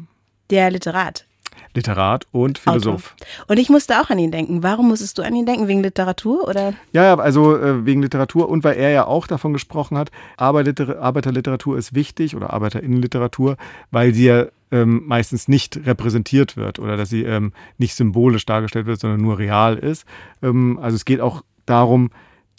[0.51, 1.25] Der Literat.
[1.73, 3.15] Literat und Philosoph.
[3.15, 3.47] Autor.
[3.49, 4.63] Und ich musste auch an ihn denken.
[4.63, 5.67] Warum musstest du an ihn denken?
[5.67, 6.75] Wegen Literatur oder?
[6.93, 11.79] Ja, also äh, wegen Literatur und weil er ja auch davon gesprochen hat, Arbeiter, Arbeiterliteratur
[11.79, 13.57] ist wichtig oder Arbeiterinnenliteratur,
[13.91, 18.85] weil sie ja ähm, meistens nicht repräsentiert wird oder dass sie ähm, nicht symbolisch dargestellt
[18.85, 20.05] wird, sondern nur real ist.
[20.43, 22.11] Ähm, also es geht auch darum,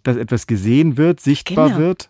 [0.01, 1.79] dass etwas gesehen wird, sichtbar genau.
[1.79, 2.09] wird,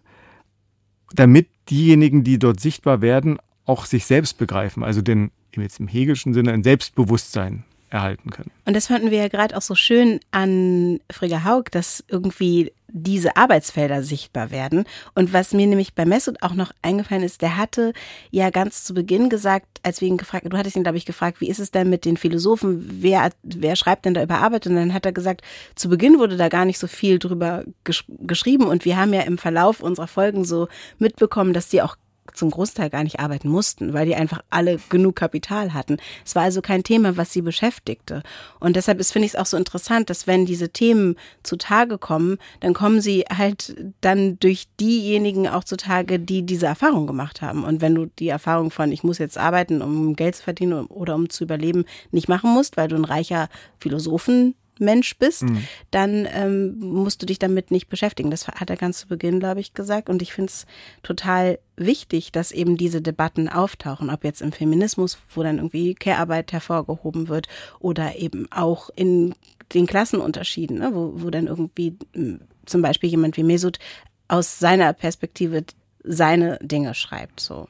[1.15, 6.33] damit diejenigen, die dort sichtbar werden, auch sich selbst begreifen, also den jetzt im Hegelschen
[6.33, 8.51] Sinne ein Selbstbewusstsein erhalten können.
[8.65, 13.35] Und das fanden wir ja gerade auch so schön an Frigga Haug, dass irgendwie diese
[13.35, 14.85] Arbeitsfelder sichtbar werden.
[15.15, 17.93] Und was mir nämlich bei Messut auch noch eingefallen ist, der hatte
[18.31, 21.41] ja ganz zu Beginn gesagt, als wir ihn gefragt, du hattest ihn, glaube ich, gefragt,
[21.41, 24.67] wie ist es denn mit den Philosophen, wer, wer schreibt denn da über Arbeit?
[24.67, 25.41] Und dann hat er gesagt,
[25.75, 28.65] zu Beginn wurde da gar nicht so viel drüber gesch geschrieben.
[28.65, 30.67] Und wir haben ja im Verlauf unserer Folgen so
[30.97, 31.95] mitbekommen, dass die auch
[32.39, 35.97] zum Großteil gar nicht arbeiten mussten, weil die einfach alle genug Kapital hatten.
[36.25, 38.23] Es war also kein Thema, was sie beschäftigte.
[38.59, 42.37] Und deshalb ist, finde ich es auch so interessant, dass wenn diese Themen zutage kommen,
[42.61, 47.63] dann kommen sie halt dann durch diejenigen auch zutage, die diese Erfahrung gemacht haben.
[47.63, 51.15] Und wenn du die Erfahrung von, ich muss jetzt arbeiten, um Geld zu verdienen oder
[51.15, 55.63] um zu überleben, nicht machen musst, weil du ein reicher Philosophen Mensch bist, mhm.
[55.91, 58.31] dann ähm, musst du dich damit nicht beschäftigen.
[58.31, 60.09] Das hat er ganz zu Beginn, glaube ich, gesagt.
[60.09, 60.65] Und ich finde es
[61.03, 66.51] total wichtig, dass eben diese Debatten auftauchen, ob jetzt im Feminismus, wo dann irgendwie Care-Arbeit
[66.51, 67.47] hervorgehoben wird,
[67.79, 69.35] oder eben auch in
[69.73, 73.79] den Klassenunterschieden, ne, wo, wo dann irgendwie hm, zum Beispiel jemand wie Mesut
[74.27, 75.63] aus seiner Perspektive
[76.03, 77.39] seine Dinge schreibt.
[77.39, 77.67] So.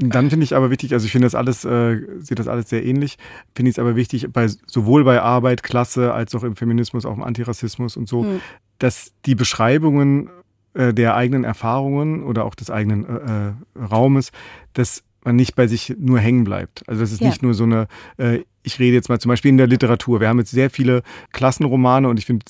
[0.00, 2.84] Dann finde ich aber wichtig, also ich finde das alles, äh, sehe das alles sehr
[2.84, 3.18] ähnlich,
[3.54, 7.14] finde ich es aber wichtig, bei, sowohl bei Arbeit, Klasse, als auch im Feminismus, auch
[7.14, 8.40] im Antirassismus und so, mhm.
[8.78, 10.30] dass die Beschreibungen
[10.74, 14.32] äh, der eigenen Erfahrungen oder auch des eigenen äh, äh Raumes,
[14.72, 16.88] dass man nicht bei sich nur hängen bleibt.
[16.88, 17.28] Also das ist ja.
[17.28, 17.86] nicht nur so eine,
[18.16, 20.20] äh, ich rede jetzt mal zum Beispiel in der Literatur.
[20.20, 21.02] Wir haben jetzt sehr viele
[21.32, 22.44] Klassenromane und ich finde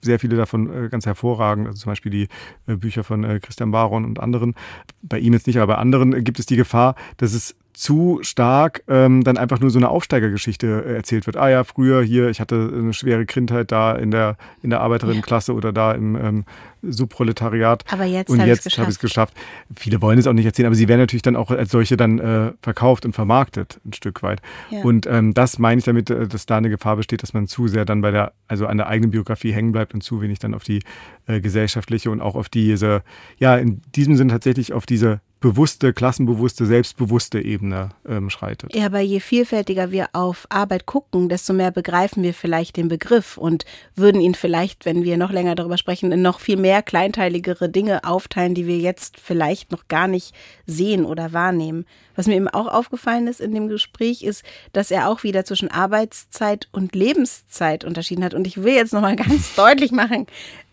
[0.00, 1.66] sehr viele davon äh, ganz hervorragend.
[1.66, 2.28] Also zum Beispiel die
[2.66, 4.54] äh, Bücher von äh, Christian Baron und anderen.
[5.02, 8.82] Bei ihm jetzt nicht, aber bei anderen gibt es die Gefahr, dass es zu stark
[8.88, 11.36] ähm, dann einfach nur so eine Aufsteigergeschichte äh, erzählt wird.
[11.36, 15.52] Ah ja, früher hier, ich hatte eine schwere Kindheit da in der, in der Arbeiterinnenklasse
[15.52, 15.58] ja.
[15.58, 16.44] oder da im ähm,
[16.82, 17.84] Subproletariat.
[17.90, 19.34] Aber jetzt und habe jetzt habe ich es geschafft.
[19.74, 22.18] Viele wollen es auch nicht erzählen, aber sie werden natürlich dann auch als solche dann
[22.18, 24.40] äh, verkauft und vermarktet ein Stück weit.
[24.70, 24.80] Ja.
[24.82, 27.68] Und ähm, das meine ich damit, äh, dass da eine Gefahr besteht, dass man zu
[27.68, 30.54] sehr dann bei der, also an der eigenen Biografie hängen bleibt und zu wenig dann
[30.54, 30.80] auf die
[31.26, 33.02] äh, gesellschaftliche und auch auf diese,
[33.38, 38.74] ja, in diesem Sinn tatsächlich auf diese bewusste, klassenbewusste, selbstbewusste Ebene ähm, schreitet.
[38.74, 43.36] Ja, aber je vielfältiger wir auf Arbeit gucken, desto mehr begreifen wir vielleicht den Begriff
[43.36, 43.64] und
[43.94, 48.04] würden ihn vielleicht, wenn wir noch länger darüber sprechen, in noch viel mehr kleinteiligere Dinge
[48.04, 50.34] aufteilen, die wir jetzt vielleicht noch gar nicht
[50.64, 51.84] sehen oder wahrnehmen.
[52.14, 55.70] Was mir eben auch aufgefallen ist in dem Gespräch, ist, dass er auch wieder zwischen
[55.70, 58.32] Arbeitszeit und Lebenszeit unterschieden hat.
[58.32, 60.26] Und ich will jetzt nochmal ganz deutlich machen,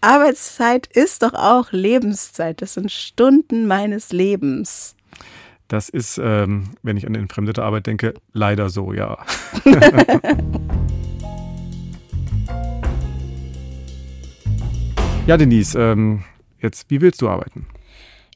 [0.04, 2.62] Arbeitszeit ist doch auch Lebenszeit.
[2.62, 4.98] Das sind Stunden meines Lebens.
[5.70, 9.18] Das ist, ähm, wenn ich an entfremdete Arbeit denke, leider so, ja.
[15.26, 16.26] ja, Denise, ähm,
[16.60, 17.66] jetzt, wie willst du arbeiten?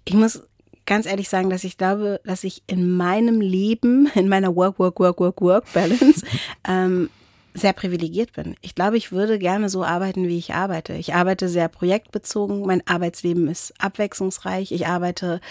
[0.06, 0.42] Ich muss
[0.86, 5.02] ganz ehrlich sagen, dass ich glaube, dass ich in meinem Leben, in meiner Work, Work,
[5.02, 6.26] Work, Work, Work Balance,
[6.68, 7.10] ähm,
[7.58, 8.56] sehr privilegiert bin.
[8.62, 10.94] Ich glaube, ich würde gerne so arbeiten, wie ich arbeite.
[10.94, 12.62] Ich arbeite sehr projektbezogen.
[12.62, 14.72] Mein Arbeitsleben ist abwechslungsreich.
[14.72, 15.42] Ich arbeite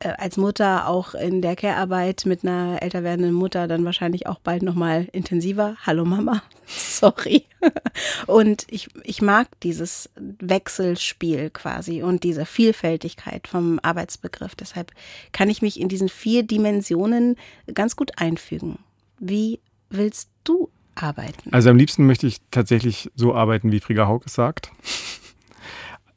[0.00, 4.40] äh, als Mutter auch in der Care-Arbeit mit einer älter werdenden Mutter dann wahrscheinlich auch
[4.40, 5.76] bald nochmal intensiver.
[5.86, 7.46] Hallo Mama, sorry.
[8.26, 14.54] Und ich, ich mag dieses Wechselspiel quasi und diese Vielfältigkeit vom Arbeitsbegriff.
[14.54, 14.92] Deshalb
[15.32, 17.36] kann ich mich in diesen vier Dimensionen
[17.72, 18.78] ganz gut einfügen.
[19.18, 21.52] Wie willst du arbeiten?
[21.52, 24.70] Also am liebsten möchte ich tatsächlich so arbeiten, wie Frigga Haug es sagt.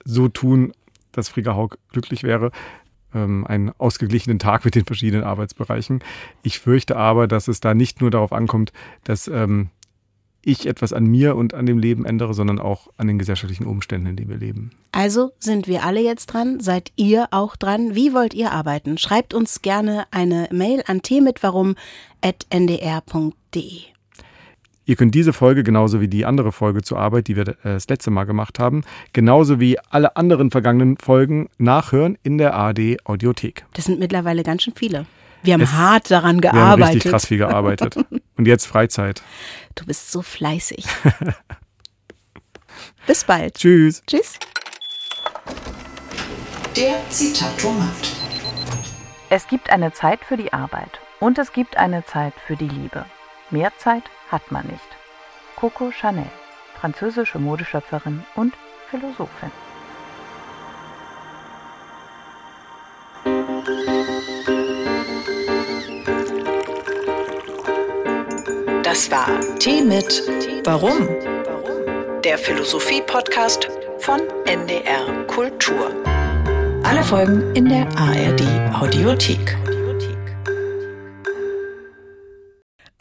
[0.05, 0.73] So tun,
[1.11, 2.51] dass Frigga Haug glücklich wäre
[3.13, 6.03] ähm, einen ausgeglichenen Tag mit den verschiedenen Arbeitsbereichen.
[6.43, 8.71] Ich fürchte aber, dass es da nicht nur darauf ankommt,
[9.03, 9.69] dass ähm,
[10.41, 14.07] ich etwas an mir und an dem Leben ändere, sondern auch an den gesellschaftlichen Umständen,
[14.07, 14.71] in denen wir leben.
[14.91, 16.61] Also sind wir alle jetzt dran?
[16.61, 17.93] Seid ihr auch dran?
[17.93, 18.97] Wie wollt ihr arbeiten?
[18.97, 23.81] Schreibt uns gerne eine Mail an tmitwarum.ndr.de.
[24.89, 27.87] Ihr könnt diese Folge genauso wie die andere Folge zur Arbeit, die wir äh, das
[27.89, 28.81] letzte Mal gemacht haben,
[29.13, 33.65] genauso wie alle anderen vergangenen Folgen nachhören in der ARD Audiothek.
[33.75, 35.05] Das sind mittlerweile ganz schön viele.
[35.43, 36.65] Wir haben es, hart daran gearbeitet.
[36.65, 37.97] Wir haben richtig krass viel gearbeitet.
[38.35, 39.21] Und jetzt Freizeit.
[39.75, 40.83] Du bist so fleißig.
[43.05, 43.59] Bis bald.
[43.59, 44.01] Tschüss.
[44.07, 44.39] Tschüss.
[46.75, 48.17] Der Zitatomat.
[49.29, 53.05] Es gibt eine Zeit für die Arbeit und es gibt eine Zeit für die Liebe.
[53.51, 54.97] Mehr Zeit hat man nicht.
[55.55, 56.29] Coco Chanel,
[56.79, 58.53] französische Modeschöpferin und
[58.89, 59.51] Philosophin.
[68.83, 69.27] Das war
[69.57, 70.23] Tee mit
[70.65, 71.07] Warum?
[72.23, 73.67] Der Philosophie-Podcast
[73.99, 75.91] von NDR Kultur.
[76.83, 78.41] Alle Folgen in der ARD
[78.79, 79.57] Audiothek.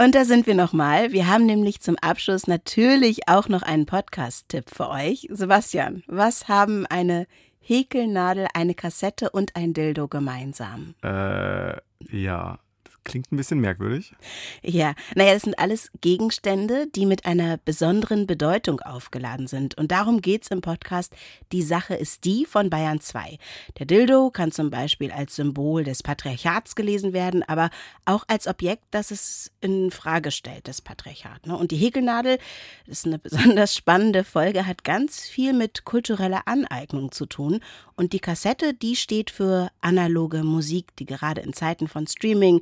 [0.09, 1.13] Und da sind wir nochmal.
[1.13, 5.29] Wir haben nämlich zum Abschluss natürlich auch noch einen Podcast-Tipp für euch.
[5.31, 7.27] Sebastian, was haben eine
[7.61, 10.95] Häkelnadel, eine Kassette und ein Dildo gemeinsam?
[11.05, 11.77] Äh,
[12.11, 12.59] ja,
[13.09, 14.13] klingt ein bisschen merkwürdig.
[14.63, 19.77] Ja, naja, das sind alles Gegenstände, die mit einer besonderen Bedeutung aufgeladen sind.
[19.77, 21.13] Und darum geht es im Podcast
[21.51, 23.39] Die Sache ist die von Bayern 2.
[23.79, 27.71] Der Dildo kann zum Beispiel als Symbol des Patriarchats gelesen werden, aber
[28.05, 31.47] auch als Objekt, das es in Frage stellt, das Patriarchat.
[31.47, 31.57] Ne?
[31.57, 32.39] Und die Häkelnadel,
[32.87, 37.61] das ist eine besonders spannende Folge, hat ganz viel mit kultureller Aneignung zu tun.
[37.97, 42.61] Und die Kassette, die steht für analoge Musik, die gerade in Zeiten von Streaming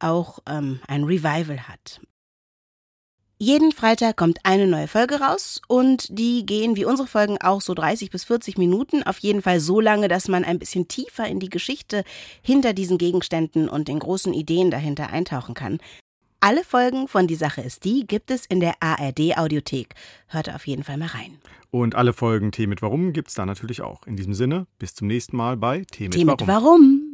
[0.00, 2.00] auch ähm, ein Revival hat.
[3.42, 7.72] Jeden Freitag kommt eine neue Folge raus und die gehen wie unsere Folgen auch so
[7.72, 11.40] 30 bis 40 Minuten, auf jeden Fall so lange, dass man ein bisschen tiefer in
[11.40, 12.04] die Geschichte
[12.42, 15.78] hinter diesen Gegenständen und den großen Ideen dahinter eintauchen kann.
[16.40, 19.94] Alle Folgen von Die Sache ist die gibt es in der ARD Audiothek.
[20.26, 21.38] Hört auf jeden Fall mal rein.
[21.70, 24.06] Und alle Folgen Tee mit Warum gibt es da natürlich auch.
[24.06, 26.48] In diesem Sinne, bis zum nächsten Mal bei Tee mit, Tee mit Warum.
[26.48, 27.09] Warum.